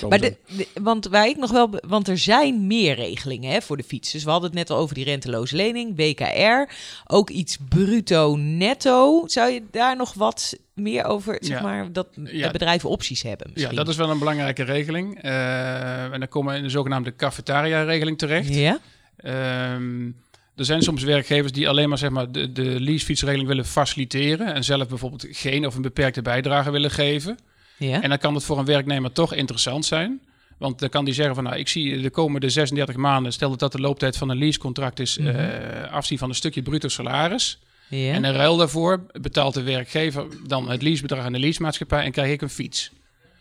maar 0.08 0.20
de, 0.20 0.36
de- 0.56 0.66
want 0.82 1.06
waar 1.06 1.28
ik 1.28 1.36
nog 1.36 1.50
wel... 1.50 1.70
Want 1.86 2.08
er 2.08 2.18
zijn 2.18 2.66
meer 2.66 2.94
regelingen 2.94 3.52
hè, 3.52 3.60
voor 3.62 3.76
de 3.76 3.82
fiets. 3.82 4.12
Dus 4.12 4.24
we 4.24 4.30
hadden 4.30 4.48
het 4.50 4.58
net 4.58 4.70
al 4.70 4.76
over 4.78 4.94
die 4.94 5.04
renteloze 5.04 5.56
lening, 5.56 5.94
BKR. 5.94 6.72
Ook 7.06 7.30
iets 7.30 7.58
bruto 7.68 8.36
netto. 8.36 9.22
Zou 9.26 9.50
je 9.52 9.62
daar 9.70 9.96
nog 9.96 10.14
wat 10.14 10.58
meer 10.72 11.04
over, 11.04 11.36
zeg 11.40 11.56
Ja. 11.58 11.62
maar, 11.62 11.92
dat 11.92 12.06
Ja. 12.24 12.50
bedrijven 12.50 12.88
opties 12.88 13.22
hebben 13.22 13.46
Ja, 13.46 13.52
misschien? 13.54 13.76
dat 13.76 13.88
is 13.88 13.96
wel 13.96 14.10
een 14.10 14.18
belangrijke 14.18 14.62
regeling. 14.62 15.22
Eh, 15.22 16.12
en 16.12 16.18
dan 16.18 16.28
komen 16.28 16.52
we 16.52 16.58
in 16.58 16.64
de 16.64 16.70
zogenaamde 16.70 17.16
cafetaria-regeling 17.16 18.18
terecht. 18.18 18.54
Ja? 18.54 18.78
Ehm, 19.16 20.10
er 20.56 20.64
zijn 20.64 20.82
soms 20.82 21.02
werkgevers 21.02 21.52
die 21.52 21.68
alleen 21.68 21.88
maar, 21.88 21.98
zeg 21.98 22.10
maar 22.10 22.32
de, 22.32 22.52
de 22.52 22.80
leasefietsregeling 22.80 23.48
willen 23.48 23.64
faciliteren. 23.66 24.54
En 24.54 24.64
zelf 24.64 24.88
bijvoorbeeld 24.88 25.26
geen 25.30 25.66
of 25.66 25.74
een 25.76 25.82
beperkte 25.82 26.22
bijdrage 26.22 26.70
willen 26.70 26.90
geven. 26.90 27.38
Ja? 27.78 28.02
En 28.02 28.08
dan 28.08 28.18
kan 28.18 28.34
het 28.34 28.44
voor 28.44 28.58
een 28.58 28.64
werknemer 28.64 29.12
toch 29.12 29.34
interessant 29.34 29.84
zijn. 29.84 30.20
Want 30.58 30.78
dan 30.78 30.88
kan 30.88 31.04
die 31.04 31.14
zeggen 31.14 31.34
van 31.34 31.44
nou, 31.44 31.56
ik 31.56 31.68
zie 31.68 32.00
de 32.00 32.10
komende 32.10 32.48
36 32.48 32.96
maanden, 32.96 33.32
stel 33.32 33.50
dat 33.50 33.58
dat 33.58 33.72
de 33.72 33.80
looptijd 33.80 34.16
van 34.16 34.28
een 34.28 34.38
leasecontract 34.38 35.00
is, 35.00 35.18
Mhm. 35.18 35.28
eh, 35.28 35.92
afzien 35.92 36.18
van 36.18 36.28
een 36.28 36.34
stukje 36.34 36.62
bruto 36.62 36.88
salaris. 36.88 37.58
ja? 37.88 38.12
En 38.12 38.24
in 38.24 38.32
ruil 38.32 38.56
daarvoor 38.56 39.06
betaalt 39.20 39.54
de 39.54 39.62
werkgever 39.62 40.26
dan 40.46 40.70
het 40.70 40.82
leasebedrag 40.82 41.24
aan 41.24 41.32
de 41.32 41.38
leasemaatschappij 41.38 42.04
en 42.04 42.12
krijg 42.12 42.32
ik 42.32 42.42
een 42.42 42.50
fiets. 42.50 42.90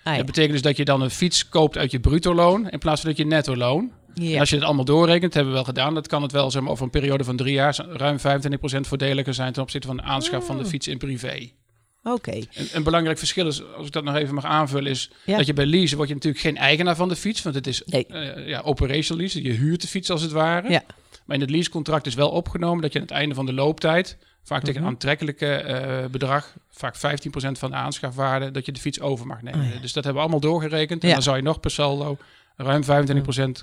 Ah, 0.03 0.11
ja. 0.11 0.17
Dat 0.17 0.25
betekent 0.25 0.53
dus 0.53 0.61
dat 0.61 0.77
je 0.77 0.85
dan 0.85 1.01
een 1.01 1.09
fiets 1.09 1.49
koopt 1.49 1.77
uit 1.77 1.91
je 1.91 1.99
bruto 1.99 2.33
loon 2.35 2.69
in 2.69 2.79
plaats 2.79 3.01
van 3.01 3.09
dat 3.09 3.19
je 3.19 3.25
netto 3.25 3.55
loon. 3.55 3.91
Ja. 4.13 4.33
En 4.33 4.39
als 4.39 4.49
je 4.49 4.55
het 4.55 4.65
allemaal 4.65 4.85
doorrekent, 4.85 5.33
hebben 5.33 5.51
we 5.51 5.57
wel 5.57 5.67
gedaan, 5.67 5.93
dat 5.93 6.07
kan 6.07 6.21
het 6.21 6.31
wel 6.31 6.51
zeg 6.51 6.61
maar, 6.61 6.71
over 6.71 6.83
een 6.83 6.89
periode 6.89 7.23
van 7.23 7.35
drie 7.35 7.53
jaar 7.53 7.75
ruim 7.89 8.17
25% 8.19 8.21
voordeliger 8.87 9.33
zijn 9.33 9.53
ten 9.53 9.61
opzichte 9.61 9.87
van 9.87 9.97
de 9.97 10.03
aanschaf 10.03 10.45
van 10.45 10.57
de 10.57 10.63
Oh. 10.63 10.69
fiets 10.69 10.87
in 10.87 10.97
privé. 10.97 11.49
Oké. 12.03 12.31
Een, 12.31 12.67
een 12.73 12.83
belangrijk 12.83 13.17
verschil 13.17 13.47
is, 13.47 13.61
als 13.77 13.85
ik 13.87 13.91
dat 13.93 14.03
nog 14.03 14.15
even 14.15 14.35
mag 14.35 14.45
aanvullen, 14.45 14.91
is 14.91 15.11
Ja. 15.25 15.37
dat 15.37 15.45
je 15.45 15.53
bij 15.53 15.65
leasen 15.65 15.97
word 15.97 16.09
je 16.09 16.13
natuurlijk 16.15 16.43
geen 16.43 16.57
eigenaar 16.57 16.95
van 16.95 17.09
de 17.09 17.15
fiets, 17.15 17.41
want 17.41 17.55
het 17.55 17.67
is 17.67 17.81
Nee. 17.85 18.05
eh, 18.05 18.47
ja, 18.47 18.61
operational 18.61 19.21
lease, 19.21 19.43
je 19.43 19.51
huurt 19.51 19.81
de 19.81 19.87
fiets 19.87 20.09
als 20.09 20.21
het 20.21 20.31
ware. 20.31 20.69
Ja. 20.69 20.83
Maar 21.25 21.35
in 21.35 21.41
het 21.41 21.49
leasecontract 21.51 22.05
is 22.05 22.13
wel 22.15 22.29
opgenomen 22.29 22.81
dat 22.81 22.93
je 22.93 22.99
aan 22.99 23.05
het 23.05 23.13
einde 23.13 23.35
van 23.35 23.45
de 23.45 23.53
looptijd 23.53 24.17
Vaak 24.45 24.59
tegen 24.63 24.75
Mhm. 24.79 24.83
een 24.83 24.93
aantrekkelijke 24.93 25.45
eh, 25.55 26.05
bedrag, 26.11 26.53
vaak 26.69 26.95
15% 26.95 27.59
van 27.59 27.69
de 27.69 27.75
aanschafwaarde, 27.75 28.51
dat 28.51 28.65
je 28.65 28.71
de 28.71 28.79
fiets 28.79 28.99
over 28.99 29.27
mag 29.27 29.41
nemen. 29.41 29.59
Oh 29.59 29.73
ja. 29.73 29.79
Dus 29.79 29.93
dat 29.93 30.03
hebben 30.03 30.13
we 30.13 30.19
allemaal 30.19 30.39
doorgerekend. 30.51 31.01
En 31.01 31.07
Ja. 31.07 31.13
dan 31.13 31.23
zou 31.23 31.35
je 31.37 31.43
nog 31.43 31.59
per 31.59 31.71
saldo 31.71 32.17
ruim 32.55 32.83
25% 32.83 32.87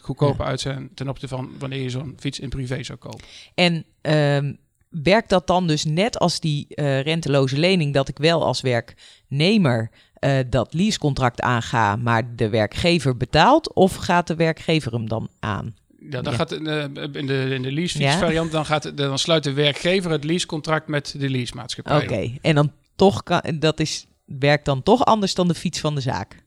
goedkoper 0.02 0.44
uit 0.44 0.61
zijn 0.61 0.90
ten 0.94 1.09
opzichte 1.09 1.37
van 1.37 1.50
wanneer 1.59 1.82
je 1.82 1.90
zo'n 1.90 2.16
fiets 2.18 2.38
in 2.40 2.49
privé 2.49 2.82
zou 2.82 2.99
kopen. 2.99 3.25
En 3.54 3.85
ehm, 4.00 4.52
werkt 4.88 5.28
dat 5.28 5.47
dan 5.47 5.66
dus 5.66 5.85
net 5.85 6.18
als 6.18 6.40
die 6.40 6.66
eh, 6.68 7.00
renteloze 7.00 7.59
lening, 7.59 7.94
dat 7.94 8.09
ik 8.09 8.18
wel 8.18 8.44
als 8.44 8.61
werknemer 8.61 9.90
eh, 10.14 10.38
dat 10.50 10.75
leasecontract 10.75 11.40
aanga, 11.40 11.97
maar 11.97 12.37
de 12.37 12.49
werkgever 12.49 13.16
betaalt? 13.16 13.73
Of 13.75 13.94
gaat 13.94 14.26
de 14.26 14.35
werkgever 14.35 14.92
hem 14.92 15.09
dan 15.09 15.28
aan? 15.40 15.75
Ja, 16.11 16.23
dan 16.23 16.32
Ja. 16.32 16.38
gaat 16.38 16.52
in 16.52 16.64
de, 16.64 17.09
in 17.12 17.26
de, 17.26 17.49
in 17.50 17.62
de 17.62 17.73
leasefiets 17.73 18.12
Ja. 18.12 18.18
variant, 18.18 18.52
dan, 18.52 18.64
gaat, 18.66 18.97
dan 18.97 19.18
sluit 19.18 19.44
de 19.44 19.52
werkgever 19.52 20.11
het 20.11 20.25
leasecontract 20.25 20.88
met 20.88 21.14
de 21.18 21.30
leasemaatschappij. 21.30 22.02
Oké, 22.02 22.30
en 22.42 22.54
dan 22.54 22.73
toch 22.97 23.23
kan, 23.23 23.40
dat 23.59 23.80
is, 23.80 24.06
werkt 24.25 24.64
dan 24.64 24.82
toch 24.82 25.04
anders 25.04 25.35
dan 25.35 25.49
de 25.49 25.54
fiets 25.54 25.80
van 25.80 25.94
de 25.94 26.00
zaak? 26.00 26.42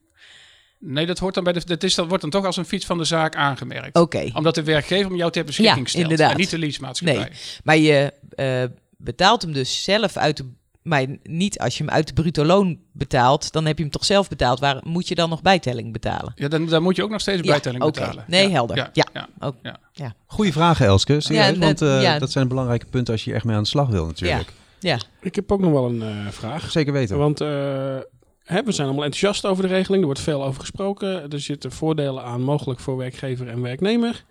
Nee, 0.86 1.06
dat, 1.06 1.18
hoort 1.18 1.34
dan 1.34 1.44
bij 1.44 1.52
de, 1.52 1.62
dat 1.64 1.82
is, 1.82 1.94
dat 1.94 2.06
wordt 2.06 2.22
dan 2.22 2.30
toch 2.30 2.44
als 2.44 2.56
een 2.56 2.64
fiets 2.64 2.86
van 2.86 2.98
de 2.98 3.04
zaak 3.04 3.36
aangemerkt. 3.36 3.96
Oké, 3.98 4.30
Omdat 4.34 4.54
de 4.54 4.62
werkgever 4.62 5.10
om 5.10 5.16
jou 5.16 5.30
ter 5.30 5.44
beschikking 5.44 5.78
Ja, 5.78 5.86
stelt. 5.86 6.02
inderdaad. 6.02 6.30
En 6.30 6.36
niet 6.36 6.50
de 6.50 6.58
leasemaatschappij. 6.58 7.18
Nee. 7.22 7.30
maar 7.64 7.76
je 7.76 8.12
eh, 8.34 8.62
betaalt 8.96 9.42
hem 9.42 9.52
dus 9.52 9.84
zelf 9.84 10.16
uit 10.16 10.36
de... 10.36 10.44
Maar 10.82 11.06
niet 11.22 11.58
als 11.58 11.78
je 11.78 11.84
hem 11.84 11.92
uit 11.92 12.06
de 12.06 12.12
bruto 12.12 12.44
loon 12.44 12.78
betaalt, 12.92 13.52
dan 13.52 13.66
heb 13.66 13.76
je 13.76 13.82
hem 13.82 13.92
toch 13.92 14.04
zelf 14.04 14.28
betaald. 14.28 14.60
Waar 14.60 14.80
moet 14.82 15.08
je 15.08 15.14
dan 15.14 15.28
nog 15.28 15.42
bijtelling 15.42 15.92
betalen? 15.92 16.32
Ja, 16.34 16.48
dan, 16.48 16.66
dan 16.66 16.82
moet 16.82 16.96
je 16.96 17.02
ook 17.02 17.10
nog 17.10 17.20
steeds 17.20 17.40
Ja, 17.42 17.46
bijtelling 17.50 17.82
oké. 17.82 18.00
betalen. 18.00 18.24
Nee, 18.26 18.42
Ja, 18.46 18.50
helder. 18.50 18.76
Ja, 18.76 18.90
Ja. 18.92 19.06
ja. 19.12 19.28
Ook, 19.38 19.56
Ja. 19.92 20.14
Goeie 20.26 20.52
vragen, 20.52 20.86
Elske. 20.86 21.20
Serieus, 21.20 21.44
Ja, 21.44 21.50
net- 21.50 21.58
want 21.60 21.82
eh, 21.82 22.02
ja. 22.02 22.18
dat 22.18 22.30
zijn 22.32 22.48
belangrijke 22.48 22.86
punten 22.86 23.12
als 23.12 23.22
je 23.22 23.28
hier 23.30 23.38
echt 23.38 23.44
mee 23.48 23.56
aan 23.56 23.62
de 23.62 23.68
slag 23.68 23.88
wil 23.88 24.06
natuurlijk. 24.06 24.52
ja. 24.80 24.98
Ik 25.20 25.34
heb 25.34 25.52
ook 25.52 25.60
nog 25.60 25.70
wel 25.72 25.84
een 25.88 26.02
eh, 26.02 26.28
vraag. 26.30 26.70
Zeker 26.70 26.92
weten. 26.92 27.18
Want 27.18 27.40
eh, 27.40 27.96
hè, 28.44 28.62
we 28.62 28.72
zijn 28.72 28.86
allemaal 28.86 29.04
enthousiast 29.04 29.46
over 29.46 29.62
de 29.62 29.68
regeling. 29.68 30.00
Er 30.00 30.06
wordt 30.06 30.20
veel 30.20 30.44
over 30.44 30.60
gesproken. 30.60 31.30
Er 31.30 31.40
zitten 31.40 31.72
voordelen 31.72 32.22
aan, 32.22 32.42
mogelijk 32.42 32.80
voor 32.80 32.96
werkgever 32.96 33.48
en 33.48 33.60
werknemer. 33.60 34.24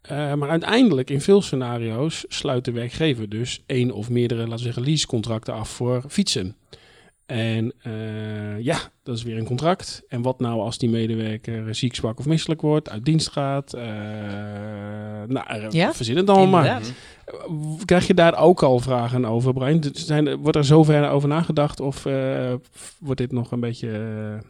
Eh, 0.00 0.34
maar 0.34 0.48
uiteindelijk, 0.48 1.10
in 1.10 1.20
veel 1.20 1.42
scenario's, 1.42 2.24
sluit 2.28 2.64
de 2.64 2.72
werkgever 2.72 3.28
dus 3.28 3.62
één 3.66 3.90
of 3.90 4.10
meerdere, 4.10 4.40
laten 4.40 4.56
we 4.56 4.62
zeggen, 4.62 4.82
leasecontracten 4.82 5.54
af 5.54 5.68
voor 5.68 6.04
fietsen. 6.08 6.56
En 7.26 7.72
eh, 7.82 8.60
ja, 8.60 8.78
dat 9.04 9.16
is 9.16 9.22
weer 9.22 9.38
een 9.38 9.44
contract. 9.44 10.02
En 10.08 10.22
wat 10.22 10.40
nou 10.40 10.60
als 10.60 10.78
die 10.78 10.88
medewerker 10.90 11.74
ziek, 11.74 11.94
zwak 11.94 12.18
of 12.18 12.26
misselijk 12.26 12.60
wordt, 12.60 12.90
uit 12.90 13.04
dienst 13.04 13.30
gaat? 13.30 13.72
eh 13.72 13.82
nou, 15.26 15.46
eh, 15.46 15.70
Ja, 15.70 15.94
verzin 15.94 16.16
het 16.16 16.28
allemaal 16.30 16.46
maar. 16.62 16.64
Inderdaad. 16.66 16.92
Krijg 17.84 18.06
je 18.06 18.14
daar 18.14 18.38
ook 18.38 18.62
al 18.62 18.78
vragen 18.78 19.24
over, 19.24 19.52
Brian? 19.52 19.84
Zijn, 19.92 20.36
wordt 20.36 20.56
er 20.56 20.64
zover 20.64 21.08
over 21.10 21.28
nagedacht 21.28 21.80
of 21.80 22.06
eh, 22.06 22.52
wordt 22.98 23.20
dit 23.20 23.32
nog 23.32 23.50
een 23.50 23.60
beetje... 23.60 23.88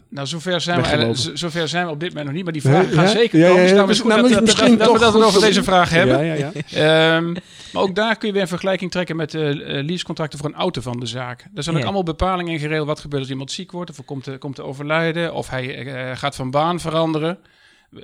Nou, 0.08 0.26
zover 0.26 0.61
zijn, 0.61 0.76
we, 0.76 0.82
Weggelopen. 0.82 1.38
zover 1.38 1.68
zijn 1.68 1.87
we 1.87 1.92
op 1.92 2.00
dit 2.00 2.08
moment 2.08 2.26
nog 2.26 2.34
niet. 2.34 2.44
Maar 2.44 2.52
die 2.52 2.62
gaan 2.62 3.04
ja? 3.04 3.06
zeker 3.06 3.38
Ja, 3.38 3.46
komen. 3.49 3.62
ja, 3.62 3.68
Dus 3.68 3.76
ja, 3.78 3.87
dus- 3.87 4.00
goed 4.00 4.08
nou, 4.08 4.23
dat, 4.23 4.30
dat, 4.30 4.40
misschien 4.40 4.68
dat, 4.68 4.78
dat 4.78 4.87
we 4.92 4.92
toch 4.99 5.12
dat 5.12 5.20
we 5.20 5.26
over 5.26 5.40
deze 5.40 5.62
vraag 5.62 5.90
hebben. 5.90 6.25
Ja, 6.25 6.34
ja, 6.34 6.50
ja. 6.66 7.16
Ehm, 7.16 7.32
maar 7.73 7.82
ook 7.82 7.94
daar 7.94 8.16
kun 8.16 8.26
je 8.28 8.32
weer 8.32 8.42
een 8.42 8.49
vergelijking 8.49 8.90
trekken 8.90 9.16
met 9.16 9.34
eh 9.34 9.50
eh, 9.78 9.84
leasecontracten 9.87 10.38
voor 10.38 10.49
een 10.49 10.54
auto 10.54 10.80
van 10.80 11.00
de 11.00 11.06
zaak. 11.06 11.44
Daar 11.52 11.62
zijn 11.62 11.75
ook 11.75 11.80
Ja. 11.80 11.87
allemaal 11.87 12.04
bepalingen 12.04 12.52
in 12.52 12.58
geregeld. 12.58 12.87
Wat 12.87 13.00
gebeurt 13.00 13.23
als 13.23 13.30
iemand 13.30 13.50
ziek 13.52 13.73
wordt 13.73 13.90
of 13.90 13.99
er 13.99 14.04
komt 14.04 14.25
te, 14.25 14.38
komt 14.44 14.56
te 14.56 14.62
overlijden 14.62 15.34
of 15.34 15.48
hij 15.50 15.86
eh, 15.86 16.16
gaat 16.16 16.36
van 16.36 16.50
baan 16.50 16.80
veranderen. 16.80 17.38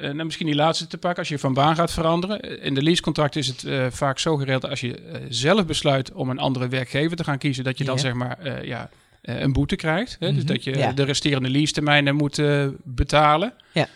En 0.01 0.17
dan 0.17 0.25
misschien 0.27 0.47
die 0.47 0.55
laatste 0.55 0.87
te 0.87 0.99
pakken, 0.99 1.19
als 1.19 1.29
je 1.29 1.39
van 1.39 1.55
baan 1.55 1.75
gaat 1.77 1.93
veranderen. 1.93 2.41
Eh, 2.41 2.65
In 2.67 2.75
de 2.75 2.83
leasecontract 2.83 3.37
is 3.37 3.47
het 3.47 3.65
vaak 3.95 4.19
zo 4.19 4.37
geregeld 4.37 4.69
als 4.69 4.81
je 4.81 5.23
zelf 5.29 5.67
besluit 5.67 6.13
om 6.13 6.31
een 6.31 6.39
andere 6.39 6.69
werkgever 6.69 7.17
te 7.17 7.25
gaan 7.25 7.39
kiezen, 7.39 7.65
dat 7.65 7.79
je 7.79 7.85
dan 7.85 7.95
Ja. 7.95 8.01
zeg 8.01 8.13
maar 8.15 8.67
ja, 8.67 8.89
een 9.23 9.53
boete 9.53 9.77
krijgt. 9.77 10.17
Hè? 10.21 10.33
Dus 10.33 10.43
Mhm. 10.45 10.53
dat 10.53 10.65
je 10.65 10.77
Ja. 10.77 10.93
de 10.93 11.03
resterende 11.03 11.51
leasetermijnen 11.51 12.15
moet 12.15 12.43
betalen. 12.85 13.53
Ja. 13.73 13.89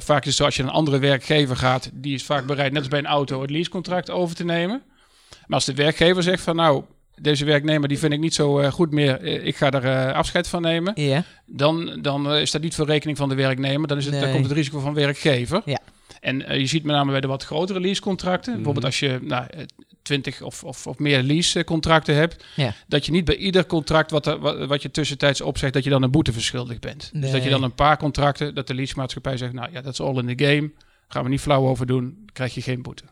Vaak 0.00 0.20
is 0.20 0.26
het 0.26 0.34
zo 0.34 0.44
als 0.44 0.56
je 0.56 0.62
een 0.62 0.68
andere 0.68 0.98
werkgever 0.98 1.56
gaat, 1.56 1.90
die 1.92 2.14
is 2.14 2.24
vaak 2.24 2.46
bereid, 2.46 2.70
net 2.72 2.80
als 2.80 2.88
bij 2.90 2.98
een 2.98 3.06
auto, 3.06 3.40
het 3.40 3.50
leasecontract 3.50 4.10
over 4.10 4.36
te 4.36 4.44
nemen. 4.44 4.82
Maar 5.30 5.54
als 5.58 5.64
de 5.64 5.74
werkgever 5.74 6.22
zegt 6.22 6.42
van 6.42 6.56
nou, 6.56 6.82
deze 7.20 7.44
werknemer 7.44 7.88
die 7.88 7.98
vind 7.98 8.12
ik 8.12 8.20
niet 8.20 8.34
zo 8.34 8.58
eh, 8.58 8.70
goed 8.72 8.90
meer, 8.90 9.20
eh, 9.20 9.46
ik 9.46 9.56
ga 9.56 9.70
er 9.70 9.84
eh, 9.84 10.14
afscheid 10.14 10.48
van 10.48 10.62
nemen, 10.62 10.92
Ja. 11.02 11.24
dan, 11.46 11.98
dan 12.02 12.32
is 12.34 12.50
dat 12.50 12.62
niet 12.62 12.74
voor 12.74 12.86
rekening 12.86 13.18
van 13.18 13.28
de 13.28 13.34
werknemer, 13.34 13.88
dan, 13.88 13.98
is 13.98 14.04
het, 14.06 14.20
dan 14.20 14.30
komt 14.32 14.44
het 14.44 14.52
risico 14.52 14.78
van 14.80 14.94
werkgever. 14.94 15.62
Ja. 15.64 15.78
En 16.20 16.58
je 16.60 16.66
ziet 16.66 16.84
met 16.84 16.94
name 16.96 17.10
bij 17.10 17.20
de 17.20 17.26
wat 17.26 17.44
grotere 17.44 17.80
leasecontracten, 17.80 18.54
bijvoorbeeld 18.54 18.84
als 18.84 18.98
je 18.98 19.18
nou, 19.22 19.46
eh, 19.50 19.60
20 20.02 20.42
of, 20.42 20.64
of, 20.64 20.86
of 20.86 20.98
meer 20.98 21.22
leasecontracten 21.22 22.14
hebt, 22.14 22.44
Ja. 22.56 22.74
dat 22.86 23.06
je 23.06 23.12
niet 23.12 23.24
bij 23.24 23.36
ieder 23.36 23.66
contract 23.66 24.10
wat, 24.10 24.26
er- 24.26 24.38
wat, 24.38 24.66
wat 24.66 24.82
je 24.82 24.90
tussentijds 24.90 25.40
opzegt, 25.40 25.72
dat 25.72 25.84
je 25.84 25.90
dan 25.90 26.02
een 26.02 26.10
boete 26.10 26.32
verschuldigd 26.32 26.80
bent. 26.80 27.10
Dus 27.14 27.30
dat 27.30 27.42
je 27.44 27.50
dan 27.50 27.62
een 27.62 27.74
paar 27.74 27.96
contracten, 27.98 28.54
dat 28.54 28.66
de 28.66 28.74
leasemaatschappij 28.74 29.36
zegt, 29.36 29.52
nou 29.52 29.72
ja, 29.72 29.80
dat 29.80 29.92
is 29.92 30.00
all 30.00 30.16
in 30.18 30.36
the 30.36 30.44
game, 30.44 30.70
gaan 31.08 31.22
we 31.22 31.28
niet 31.28 31.40
flauw 31.40 31.66
over 31.66 31.86
doen, 31.86 32.24
krijg 32.32 32.54
je 32.54 32.62
geen 32.62 32.82
boete. 32.82 33.02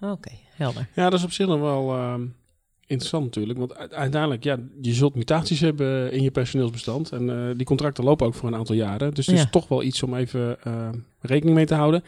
Oké, 0.00 0.30
helder. 0.56 0.88
Ja, 0.94 1.10
dat 1.10 1.18
is 1.18 1.24
op 1.24 1.32
zich 1.32 1.46
nog 1.46 1.60
wel 1.60 1.94
ehm, 1.94 2.22
interessant 2.86 3.24
natuurlijk. 3.24 3.58
Want 3.58 3.92
uiteindelijk, 3.92 4.44
ja, 4.44 4.58
je 4.80 4.92
zult 4.94 5.14
mutaties 5.14 5.60
hebben 5.60 6.12
in 6.12 6.22
je 6.22 6.30
personeelsbestand. 6.30 7.10
En 7.12 7.30
eh, 7.30 7.56
die 7.56 7.66
contracten 7.66 8.04
lopen 8.04 8.26
ook 8.26 8.34
voor 8.34 8.48
een 8.48 8.54
aantal 8.56 8.74
jaren. 8.74 9.14
Dus 9.14 9.26
het 9.26 9.36
Ja. 9.36 9.42
is 9.42 9.50
toch 9.50 9.68
wel 9.68 9.82
iets 9.82 10.02
om 10.02 10.14
even 10.14 10.56
ehm, 10.64 10.94
rekening 11.20 11.56
mee 11.56 11.66
te 11.66 11.74
houden. 11.74 12.04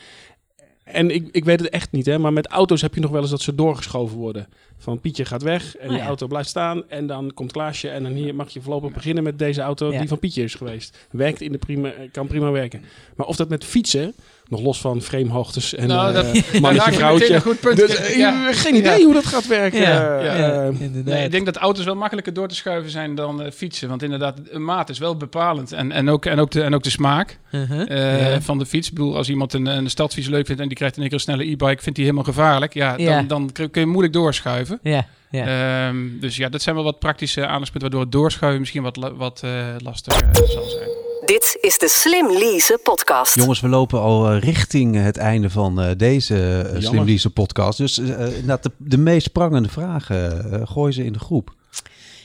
En 0.85 1.11
ik, 1.11 1.29
ik 1.33 1.45
weet 1.45 1.61
het 1.61 1.69
echt 1.69 1.93
niet, 1.93 2.07
hè, 2.07 2.19
maar 2.19 2.33
met 2.33 2.47
auto's 2.47 2.81
heb 2.81 2.95
je 2.95 3.01
nog 3.01 3.11
wel 3.11 3.21
eens 3.21 3.31
dat 3.31 3.41
ze 3.41 3.55
doorgeschoven 3.55 4.17
worden. 4.17 4.49
Van 4.79 5.01
Pietje 5.01 5.25
gaat 5.25 5.43
weg 5.43 5.77
en 5.77 5.85
Oh 5.85 5.89
die 5.93 5.99
ja. 6.03 6.07
auto 6.07 6.27
blijft 6.27 6.49
staan. 6.49 6.89
En 6.89 7.07
dan 7.07 7.31
komt 7.35 7.53
Klaasje 7.53 7.89
en 7.89 8.03
dan 8.03 8.13
hier 8.13 8.35
mag 8.35 8.51
je 8.51 8.61
voorlopig 8.61 8.93
beginnen 8.93 9.23
met 9.25 9.39
deze 9.39 9.61
auto 9.61 9.93
Ja. 9.93 9.99
die 9.99 10.09
van 10.09 10.19
Pietje 10.19 10.43
is 10.43 10.55
geweest. 10.55 11.07
Werkt 11.11 11.41
in 11.41 11.53
de 11.53 11.59
prima, 11.59 11.93
kan 12.13 12.27
prima 12.27 12.51
werken. 12.51 12.83
Maar 13.17 13.27
of 13.27 13.37
dat 13.37 13.49
met 13.49 13.65
fietsen, 13.65 14.15
nog 14.49 14.61
los 14.61 14.81
van 14.81 15.03
framehoogtes 15.03 15.75
en 15.75 15.89
Nou, 15.89 16.09
eh, 16.09 16.15
dat- 16.15 16.25
mannetje, 16.35 16.61
Daar 16.61 16.63
raak 16.63 16.75
je 16.75 16.91
meteen 16.91 16.95
vrouwtje. 16.99 17.35
een 17.35 17.41
goed 17.41 17.61
punt. 17.61 17.77
Dus, 17.77 17.95
eh, 17.97 18.17
Ja. 18.17 18.53
Geen 18.53 18.75
idee 18.75 18.99
Ja. 18.99 19.05
hoe 19.05 19.15
dat 19.15 19.27
gaat 19.27 19.47
werken. 19.47 19.81
Ja, 19.81 20.19
Eh. 20.19 20.69
Nee, 21.05 21.25
ik 21.25 21.31
denk 21.31 21.45
dat 21.47 21.57
auto's 21.57 21.85
wel 21.85 21.95
makkelijker 21.95 22.33
door 22.33 22.49
te 22.49 22.55
schuiven 22.55 22.91
zijn 22.91 23.15
dan 23.15 23.43
eh, 23.43 23.51
fietsen. 23.53 23.89
Want 23.89 24.03
inderdaad, 24.03 24.39
een 24.51 24.65
maat 24.65 24.89
is 24.89 24.99
wel 24.99 25.17
bepalend. 25.17 25.73
En, 25.73 25.93
en, 25.93 26.09
ook, 26.09 26.25
en, 26.27 26.39
ook, 26.39 26.51
de, 26.51 26.63
en 26.63 26.75
ook 26.75 26.83
de 26.83 26.91
smaak 26.91 27.39
Uh-huh. 27.53 27.91
eh, 27.91 28.31
Ja. 28.33 28.41
van 28.41 28.59
de 28.59 28.67
fiets. 28.67 28.89
Ik 28.89 28.95
bedoel, 28.95 29.17
als 29.17 29.29
iemand 29.29 29.53
een, 29.53 29.67
een 29.67 29.91
stadsfiets 29.91 30.29
leuk 30.29 30.47
vindt 30.47 30.61
en 30.61 30.69
die 30.69 30.77
krijgt 30.77 30.95
in 30.97 31.01
één 31.03 31.11
keer 31.11 31.19
een 31.19 31.25
snelle 31.25 31.51
e-bike, 31.51 31.83
vindt 31.83 31.99
hij 31.99 32.07
helemaal 32.07 32.25
gevaarlijk. 32.25 32.75
Ja, 32.75 32.91
dan, 32.97 33.05
Ja. 33.05 33.23
dan 33.23 33.51
kun 33.53 33.69
je 33.73 33.87
moeilijk 33.87 34.13
doorschuiven. 34.13 34.79
Ja, 34.83 35.07
ja. 35.31 35.87
Ehm, 35.89 35.97
dus 36.21 36.37
ja, 36.37 36.49
dat 36.49 36.63
zijn 36.63 36.75
wel 36.75 36.85
wat 36.85 36.99
praktische 36.99 37.41
aandachtspunten 37.47 37.81
waardoor 37.81 38.01
het 38.01 38.13
doorschuiven 38.13 38.61
misschien 38.61 38.83
wat, 38.83 38.97
wat 39.17 39.41
eh, 39.45 39.51
lastiger 39.79 40.29
zal 40.33 40.69
zijn. 40.69 40.89
Dit 41.27 41.59
is 41.61 41.79
de 41.79 41.89
Slim 41.89 42.33
Lease 42.33 42.79
podcast. 42.83 43.35
Jongens, 43.35 43.61
we 43.61 43.69
lopen 43.69 44.01
al 44.01 44.31
eh, 44.31 44.41
richting 44.41 44.95
het 44.97 45.17
einde 45.17 45.51
van 45.51 45.81
eh, 45.81 45.91
deze 45.97 46.63
eh, 46.75 46.81
Slim. 46.83 47.05
Lease 47.05 47.31
podcast. 47.31 47.79
Dus 47.79 47.99
eh, 47.99 48.07
inderdaad, 48.27 48.63
de, 48.63 48.71
de 48.79 48.99
meest 48.99 49.33
prangende 49.33 49.69
vragen, 49.69 50.53
eh, 50.53 50.67
gooi 50.69 50.93
ze 50.93 51.05
in 51.05 51.13
de 51.13 51.19
groep. 51.19 51.55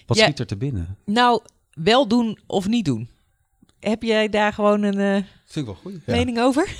Wat 0.05 0.17
Ja. 0.17 0.23
schiet 0.23 0.39
er 0.39 0.45
te 0.47 0.57
binnen? 0.57 0.97
Nou, 1.05 1.41
wel 1.73 2.07
doen 2.07 2.39
of 2.47 2.67
niet 2.67 2.85
doen. 2.85 3.09
Heb 3.79 4.03
jij 4.03 4.29
daar 4.29 4.53
gewoon 4.53 4.81
een 4.83 4.99
eh, 5.15 5.23
Vind 5.51 5.67
ik 5.67 5.73
wel 5.73 5.81
goed. 5.91 6.05
mening 6.05 6.39
over? 6.39 6.67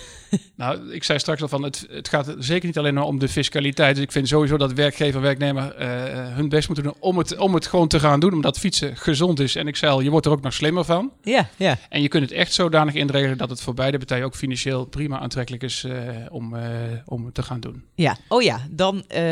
Nou, 0.55 0.93
ik 0.93 1.03
zei 1.03 1.19
straks 1.19 1.41
al 1.41 1.47
van, 1.47 1.63
het, 1.63 1.87
het 1.89 2.07
gaat 2.07 2.35
zeker 2.39 2.65
niet 2.65 2.77
alleen 2.77 2.93
maar 2.93 3.03
om 3.03 3.19
de 3.19 3.27
fiscaliteit. 3.27 3.95
Dus 3.95 4.03
ik 4.03 4.11
vind 4.11 4.27
sowieso 4.27 4.57
dat 4.57 4.73
werkgever 4.73 5.15
en 5.15 5.21
werknemer 5.21 5.75
eh, 5.75 5.87
hun 6.35 6.49
best 6.49 6.67
moeten 6.67 6.85
doen 6.85 6.95
om 6.99 7.17
het, 7.17 7.37
om 7.37 7.53
het 7.53 7.67
gewoon 7.67 7.87
te 7.87 7.99
gaan 7.99 8.19
doen. 8.19 8.33
Omdat 8.33 8.59
fietsen 8.59 8.97
gezond 8.97 9.39
is. 9.39 9.55
En 9.55 9.67
ik 9.67 9.75
zei 9.75 9.91
al, 9.91 10.01
je 10.01 10.09
wordt 10.09 10.25
er 10.25 10.31
ook 10.31 10.41
nog 10.41 10.53
slimmer 10.53 10.85
van. 10.85 11.11
Ja, 11.23 11.49
ja. 11.57 11.77
En 11.89 12.01
je 12.01 12.07
kunt 12.07 12.23
het 12.23 12.31
echt 12.31 12.53
zodanig 12.53 12.93
inregelen 12.93 13.37
dat 13.37 13.49
het 13.49 13.61
voor 13.61 13.73
beide 13.73 13.97
partijen 13.97 14.25
ook 14.25 14.35
financieel 14.35 14.85
prima 14.85 15.19
aantrekkelijk 15.19 15.63
is 15.63 15.83
eh, 15.83 15.93
om, 16.29 16.55
eh, 16.55 16.63
om 17.05 17.25
het 17.25 17.33
te 17.33 17.43
gaan 17.43 17.59
doen. 17.59 17.83
Ja, 17.95 18.17
oh 18.27 18.41
ja, 18.41 18.67
dan 18.69 19.03
eh, 19.07 19.31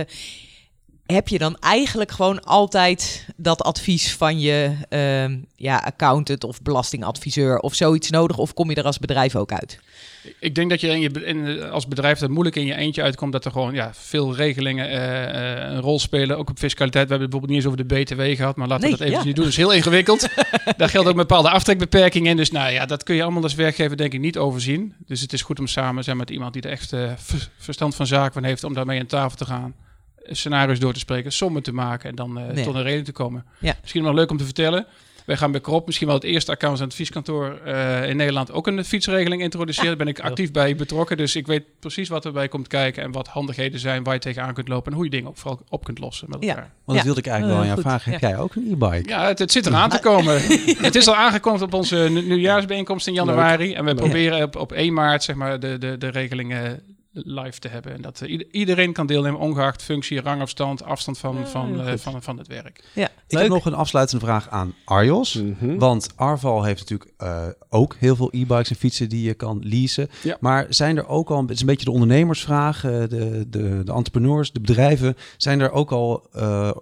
heb 1.14 1.28
je 1.28 1.38
dan 1.38 1.58
eigenlijk 1.60 2.12
gewoon 2.12 2.44
altijd 2.44 3.28
dat 3.36 3.62
advies 3.62 4.14
van 4.16 4.40
je 4.40 4.76
ehm, 4.90 5.38
ja, 5.56 5.78
accountant 5.78 6.44
of 6.44 6.62
belastingadviseur 6.62 7.60
of 7.60 7.74
zoiets 7.76 8.10
nodig? 8.10 8.38
Of 8.38 8.54
kom 8.54 8.70
je 8.70 8.76
er 8.76 8.84
als 8.84 9.00
bedrijf 9.00 9.36
ook 9.36 9.52
uit? 9.52 9.80
Ik 10.40 10.56
denk 10.56 10.70
dat 10.70 10.82
je, 10.82 10.88
in 10.88 11.00
je 11.00 11.10
be- 11.10 11.26
in, 11.26 11.64
als 11.70 11.88
bedrijf 11.88 12.20
dat 12.20 12.30
moeilijk 12.30 12.56
in 12.56 12.66
je 12.66 12.76
eentje 12.76 13.02
uitkomt, 13.02 13.32
dat 13.32 13.46
er 13.46 13.52
gewoon 13.52 13.74
ja, 13.74 13.92
veel 13.94 14.36
regelingen 14.36 14.90
eh, 14.90 15.24
eh, 15.64 15.72
een 15.72 15.82
rol 15.82 16.00
spelen. 16.00 16.38
Ook 16.38 16.50
op 16.50 16.58
fiscaliteit. 16.58 17.08
We 17.08 17.12
hebben 17.16 17.30
het 17.30 17.40
bijvoorbeeld 17.40 17.52
niet 17.52 17.76
eens 17.88 17.96
over 17.96 18.06
de 18.16 18.16
BTW 18.26 18.38
gehad, 18.42 18.56
maar 18.56 18.68
laten 18.68 18.84
Nee, 18.84 18.92
we 18.92 18.98
dat 18.98 19.08
even 19.08 19.20
ja. 19.20 19.26
niet 19.26 19.36
doen. 19.36 19.44
Dat 19.44 19.54
is 19.54 19.60
heel 19.60 19.72
ingewikkeld. 19.72 20.28
Daar 20.78 20.90
geldt 20.90 21.08
ook 21.08 21.14
een 21.14 21.20
bepaalde 21.20 21.50
aftrekbeperkingen 21.50 22.32
in. 22.32 22.38
Dus 22.38 22.52
nou 22.52 22.72
ja, 22.72 22.86
dat 22.86 23.04
kun 23.04 23.16
je 23.16 23.24
allemaal 23.24 23.44
als 23.44 23.56
werkgever 23.56 23.98
denk 23.98 24.14
ik 24.14 24.20
niet 24.20 24.38
overzien. 24.38 24.94
Dus 25.06 25.22
het 25.22 25.34
is 25.34 25.42
goed 25.42 25.60
om 25.60 25.68
samen 25.68 26.04
zijn 26.04 26.18
met 26.18 26.30
iemand 26.30 26.54
die 26.54 26.62
er 26.62 26.70
echt 26.72 26.94
eh, 26.94 27.12
ver- 27.18 27.50
verstand 27.58 27.96
van 27.96 28.08
zaken 28.08 28.34
van 28.34 28.44
heeft, 28.44 28.64
om 28.64 28.74
daarmee 28.74 29.00
aan 29.00 29.06
tafel 29.06 29.38
te 29.38 29.46
gaan. 29.46 29.74
Scenario's 30.36 30.80
door 30.80 30.94
te 30.94 31.00
spreken, 31.00 31.32
sommen 31.32 31.64
te 31.64 31.74
maken 31.74 32.10
en 32.10 32.16
dan 32.16 32.40
eh, 32.40 32.54
Nee. 32.54 32.64
tot 32.64 32.76
een 32.76 32.84
reden 32.84 33.04
te 33.04 33.12
komen. 33.12 33.46
Ja. 33.60 33.76
Misschien 33.82 34.04
nog 34.04 34.14
leuk 34.14 34.32
om 34.32 34.38
te 34.38 34.44
vertellen. 34.44 34.86
Wij 35.30 35.38
gaan 35.38 35.52
bij 35.52 35.62
Krop 35.62 35.86
misschien 35.86 36.08
wel 36.08 36.16
het 36.16 36.26
eerste 36.26 36.52
accounts- 36.52 36.82
en 36.82 36.88
advieskantoor 36.88 37.60
uh, 37.66 38.10
in 38.10 38.18
Nederland 38.18 38.52
ook 38.52 38.68
een 38.68 38.86
fietsregeling 38.86 39.42
introduceren. 39.42 39.88
Daar 39.88 39.98
ben 39.98 40.08
ik 40.08 40.20
actief 40.20 40.52
bij 40.52 40.76
betrokken. 40.76 41.18
Dus 41.18 41.36
ik 41.36 41.48
weet 41.48 41.64
precies 41.80 42.10
wat 42.10 42.26
erbij 42.26 42.48
komt 42.48 42.68
kijken 42.68 43.04
en 43.04 43.12
wat 43.12 43.28
handigheden 43.28 43.80
zijn 43.80 44.04
waar 44.04 44.14
je 44.14 44.20
tegenaan 44.20 44.54
kunt 44.54 44.68
lopen 44.68 44.92
en 44.92 44.98
hoe 44.98 45.06
je 45.06 45.12
dingen 45.12 45.30
ook 45.30 45.38
vooral 45.38 45.60
op 45.70 45.84
kunt 45.84 46.00
lossen 46.00 46.30
met 46.30 46.42
elkaar. 46.42 46.72
Want 46.86 46.98
dat 46.98 47.06
wilde 47.06 47.20
ik 47.20 47.28
eigenlijk 47.28 47.60
wel 47.60 47.68
aan 47.68 47.76
jou 47.76 47.88
vragen. 47.90 48.12
Heb 48.12 48.22
jij 48.22 48.38
ook 48.38 48.56
een 48.56 48.72
e-bike? 48.72 49.10
Ja, 49.10 49.28
het, 49.28 49.40
het, 49.40 49.52
zit 49.52 49.66
eraan 49.66 49.90
te 49.90 50.00
komen. 50.00 50.42
het 50.88 50.96
is 50.96 51.08
al 51.08 51.16
aangekondigd 51.16 51.64
op 51.64 51.74
onze 51.74 52.10
nieuwjaarsbijeenkomst 52.12 53.08
in 53.08 53.14
januari. 53.14 53.74
En 53.74 53.86
we 53.86 53.96
proberen 53.96 54.44
op, 54.44 54.56
op 54.56 54.72
1 54.72 54.94
maart 54.94 55.24
zeg 55.24 55.36
maar, 55.36 55.60
de, 55.60 55.78
de, 55.78 55.98
de 55.98 56.08
regelingen 56.08 56.82
live 57.12 57.60
te 57.60 57.68
hebben. 57.68 57.94
En 57.94 58.02
dat 58.02 58.22
uh, 58.22 58.44
iedereen 58.52 58.94
kan 58.94 59.08
deelnemen, 59.08 59.40
ongeacht 59.40 59.84
functie, 59.84 60.22
rangafstand, 60.22 60.84
afstand 60.84 61.18
van, 61.18 61.38
ja, 61.38 61.46
van, 61.46 61.88
uh, 61.88 61.94
van, 61.96 62.22
van 62.22 62.38
het 62.38 62.48
werk. 62.48 62.84
Ja, 62.94 63.10
ik 63.28 63.38
heb 63.38 63.48
nog 63.48 63.66
een 63.66 63.74
afsluitende 63.74 64.26
vraag 64.26 64.50
aan 64.50 64.74
Arjos. 64.86 65.34
Mm 65.34 65.56
-hmm. 65.60 65.80
Want 65.80 66.10
Arval 66.16 66.64
heeft 66.64 66.80
natuurlijk 66.80 67.12
uh, 67.22 67.48
ook 67.70 67.96
heel 68.00 68.16
veel 68.16 68.30
e-bikes 68.32 68.70
en 68.70 68.76
fietsen 68.76 69.10
die 69.10 69.24
je 69.24 69.34
kan 69.34 69.60
leasen. 69.64 70.10
Ja. 70.24 70.38
Maar 70.40 70.66
zijn 70.70 70.98
er 70.98 71.08
ook 71.08 71.30
al, 71.30 71.42
het 71.42 71.50
is 71.50 71.60
een 71.60 71.66
beetje 71.66 71.86
de 71.86 71.92
ondernemersvraag, 71.92 72.82
de, 72.82 73.08
de, 73.50 73.82
de 73.84 73.94
entrepreneurs, 73.94 74.52
de 74.52 74.60
bedrijven, 74.60 75.16
zijn 75.38 75.60
er 75.60 75.72
ook 75.72 75.92
al 75.92 76.28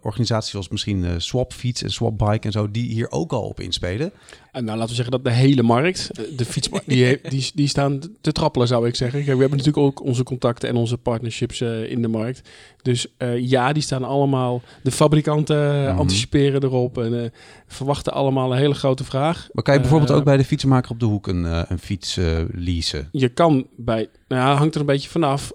organisaties 0.02 0.52
zoals 0.52 0.70
misschien 0.70 1.22
Swapfiets 1.22 1.84
en 1.84 1.92
Swapbike 1.92 2.46
en 2.46 2.52
zo, 2.52 2.72
die 2.72 2.92
hier 2.92 3.12
ook 3.12 3.32
al 3.32 3.42
op 3.42 3.60
inspelen? 3.60 4.12
En 4.58 4.66
nou, 4.66 4.78
laten 4.78 4.90
we 4.90 5.04
zeggen 5.04 5.24
dat 5.24 5.24
de 5.24 5.40
hele 5.40 5.64
markt, 5.64 6.10
de 6.38 6.46
fietsmarkt, 6.46 6.90
die, 6.94 7.20
die, 7.30 7.52
die 7.54 7.68
staan 7.68 8.00
te 8.22 8.32
trappelen, 8.32 8.68
zou 8.68 8.88
ik 8.88 8.96
zeggen. 8.96 9.24
Kijk, 9.24 9.36
we 9.36 9.42
hebben 9.42 9.58
natuurlijk 9.58 9.86
ook 9.86 10.04
onze 10.04 10.24
contacten 10.24 10.70
en 10.70 10.76
onze 10.76 10.98
partnerships 10.98 11.60
uh, 11.60 11.92
in 11.92 12.02
de 12.02 12.08
markt. 12.08 12.50
Dus 12.82 13.08
uh, 13.18 13.38
ja, 13.50 13.74
die 13.74 13.84
staan 13.84 14.04
allemaal. 14.04 14.62
De 14.84 14.92
fabrikanten 14.92 15.80
mm 15.80 15.88
-hmm. 15.88 15.98
anticiperen 15.98 16.64
erop 16.64 16.98
en 16.98 17.14
uh, 17.14 17.22
verwachten 17.68 18.14
allemaal 18.14 18.52
een 18.52 18.58
hele 18.58 18.74
grote 18.74 19.04
vraag. 19.04 19.48
Maar 19.52 19.64
kan 19.64 19.74
je 19.74 19.80
bijvoorbeeld 19.80 20.12
ook 20.12 20.24
bij 20.24 20.38
de 20.38 20.46
fietsenmaker 20.46 20.92
op 20.92 21.00
de 21.00 21.06
hoek 21.06 21.28
een, 21.28 21.44
een 21.72 21.80
fiets 21.80 22.20
leasen? 22.52 23.10
Je 23.12 23.30
kan 23.30 23.68
bij, 23.76 24.08
nou 24.28 24.42
ja, 24.42 24.56
hangt 24.56 24.76
er 24.76 24.80
een 24.80 24.88
beetje 24.88 25.10
vanaf 25.10 25.52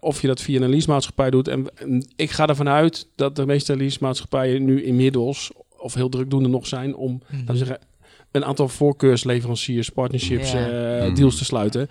of 0.00 0.20
je 0.20 0.26
dat 0.26 0.40
via 0.40 0.60
een 0.60 0.70
leasemaatschappij 0.70 1.30
doet. 1.30 1.48
En, 1.48 1.66
en 1.74 2.06
ik 2.16 2.30
ga 2.30 2.46
ervan 2.46 2.68
uit 2.68 3.08
dat 3.14 3.36
de 3.36 3.46
meeste 3.46 3.76
leasemaatschappijen 3.76 4.64
nu 4.64 4.84
inmiddels 4.84 5.52
of 5.86 5.94
heel 5.94 6.08
drukdoende 6.08 6.48
nog 6.48 6.66
zijn 6.66 6.96
om 6.96 7.12
mm 7.12 7.20
-hmm. 7.26 7.38
laten 7.38 7.56
zeggen, 7.56 7.78
een 8.30 8.44
aantal 8.44 8.68
voorkeursleveranciers, 8.68 9.90
partnerships, 9.90 10.52
yeah. 10.52 11.08
uh, 11.08 11.14
deals 11.14 11.38
te 11.38 11.44
sluiten. 11.44 11.88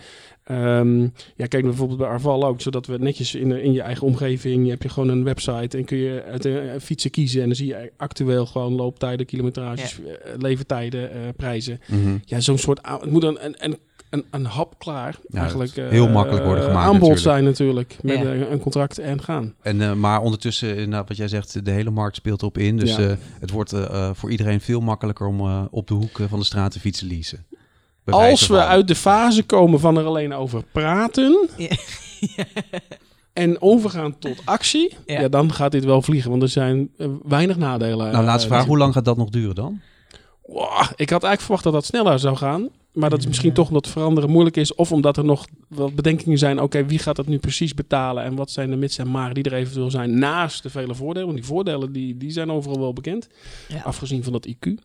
Um, 0.52 1.14
ja, 1.36 1.46
kijk 1.46 1.64
bijvoorbeeld 1.64 2.00
bij 2.00 2.08
Arval 2.08 2.46
ook, 2.46 2.62
zodat 2.62 2.86
we 2.86 2.98
netjes 2.98 3.36
in, 3.36 3.52
in 3.52 3.74
je 3.74 3.82
eigen 3.82 4.08
omgeving, 4.08 4.64
je 4.64 4.70
hebt 4.70 4.84
je 4.84 4.90
gewoon 4.90 5.10
een 5.10 5.24
website 5.24 5.78
en 5.78 5.86
kun 5.86 5.98
je 5.98 6.24
uit 6.24 6.46
uh, 6.46 6.62
fietsen 6.82 7.12
kiezen 7.12 7.42
en 7.42 7.48
dan 7.48 7.56
zie 7.56 7.68
je 7.68 7.92
actueel 7.98 8.46
gewoon 8.46 8.74
looptijden, 8.74 9.26
kilometrages, 9.26 9.96
yeah. 9.96 10.10
uh, 10.10 10.34
levertijden, 10.38 11.12
uh, 11.16 11.18
prijzen. 11.38 11.80
Mm 11.88 12.04
-hmm. 12.04 12.22
Ja, 12.26 12.40
zo'n 12.40 12.58
soort, 12.58 12.80
het 12.82 13.12
moet 13.12 13.24
een, 13.24 13.46
een, 13.46 13.56
een 13.58 13.78
een, 14.15 14.25
een 14.32 14.45
hap 14.45 14.80
klaar. 14.80 15.15
Ja, 15.28 15.39
eigenlijk 15.39 15.75
heel 15.75 16.08
uh, 16.08 16.13
makkelijk 16.13 16.45
worden 16.45 16.63
gemaakt. 16.63 16.86
Aanbod 16.86 16.99
natuurlijk. 16.99 17.21
zijn 17.21 17.43
natuurlijk 17.43 17.97
met 18.01 18.17
ja. 18.17 18.25
een, 18.25 18.60
contract 18.60 18.99
en 18.99 19.23
gaan. 19.23 19.54
En, 19.62 19.80
uh, 19.80 19.93
maar 19.93 20.21
ondertussen, 20.21 20.89
nou, 20.89 21.04
wat 21.08 21.17
jij 21.17 21.28
zegt, 21.28 21.65
de 21.65 21.71
hele 21.71 21.89
markt 21.89 22.15
speelt 22.15 22.43
op 22.43 22.58
in. 22.58 22.78
Dus 22.78 22.95
ja. 22.95 23.01
uh, 23.01 23.13
het 23.39 23.51
wordt 23.51 23.73
voor 24.13 24.32
iedereen 24.32 24.62
veel 24.62 24.80
makkelijker 24.80 25.28
om 25.28 25.67
op 25.71 25.88
de 25.88 25.93
hoek 25.93 26.19
van 26.30 26.39
de 26.39 26.45
straat 26.45 26.71
te 26.71 26.80
fietsen 26.80 27.08
leasen. 27.08 27.45
Als 28.06 28.47
we 28.47 28.65
uit 28.65 28.88
de 28.88 28.95
fase 28.95 29.43
komen 29.43 29.80
van 29.80 29.97
er 29.97 30.06
alleen 30.06 30.34
over 30.34 30.63
praten. 30.71 31.47
En 33.34 33.62
overgaan 33.62 34.19
tot 34.19 34.41
actie, 34.45 34.97
ja. 35.06 35.28
dan 35.28 35.54
gaat 35.54 35.71
dit 35.71 35.86
wel 35.86 36.01
vliegen. 36.01 36.30
Want 36.30 36.41
er 36.41 36.49
zijn 36.49 36.89
weinig 37.23 37.58
nadelen. 37.58 38.12
Nou, 38.12 38.25
laatste 38.25 38.47
vraag. 38.47 38.65
Hoe 38.65 38.78
lang 38.78 38.93
gaat 38.93 39.06
dat 39.06 39.17
nog 39.17 39.30
duren 39.30 39.56
dan? 39.56 39.82
Wow, 40.45 40.82
ik 40.95 41.10
had 41.10 41.23
eigenlijk 41.23 41.41
verwacht 41.41 41.63
dat 41.63 41.73
dat 41.73 41.86
sneller 41.86 42.19
zou 42.19 42.36
gaan. 42.36 42.69
Maar 42.96 43.10
dat 43.10 43.20
is 43.20 43.28
misschien 43.28 43.54
toch 43.54 43.68
omdat 43.68 43.88
veranderen 43.88 44.30
moeilijk 44.30 44.58
is. 44.58 44.76
Of 44.76 44.92
omdat 44.92 45.18
er 45.18 45.26
nog 45.26 45.46
wat 45.68 45.96
bedenkingen 45.96 46.38
zijn. 46.38 46.56
Oké, 46.56 46.64
okay, 46.64 46.86
wie 46.86 47.00
gaat 47.00 47.16
dat 47.16 47.28
nu 47.28 47.38
precies 47.38 47.74
betalen? 47.74 48.24
En 48.24 48.36
wat 48.36 48.52
zijn 48.52 48.70
de 48.70 48.76
mits 48.76 48.98
en 48.98 49.12
maren 49.12 49.34
die 49.34 49.44
er 49.44 49.54
eventueel 49.54 49.92
zijn 49.92 50.20
naast 50.20 50.64
de 50.64 50.70
vele 50.70 50.96
voordelen? 50.96 51.28
Want 51.28 51.40
die 51.40 51.48
voordelen 51.48 51.92
die, 51.92 52.18
die 52.18 52.32
zijn 52.32 52.52
overal 52.52 52.80
wel 52.80 52.94
bekend. 52.94 53.28
Ja. 53.68 53.82
Afgezien 53.82 54.24
van 54.24 54.34
dat 54.34 54.48
IQ. 54.48 54.68
Um, 54.68 54.78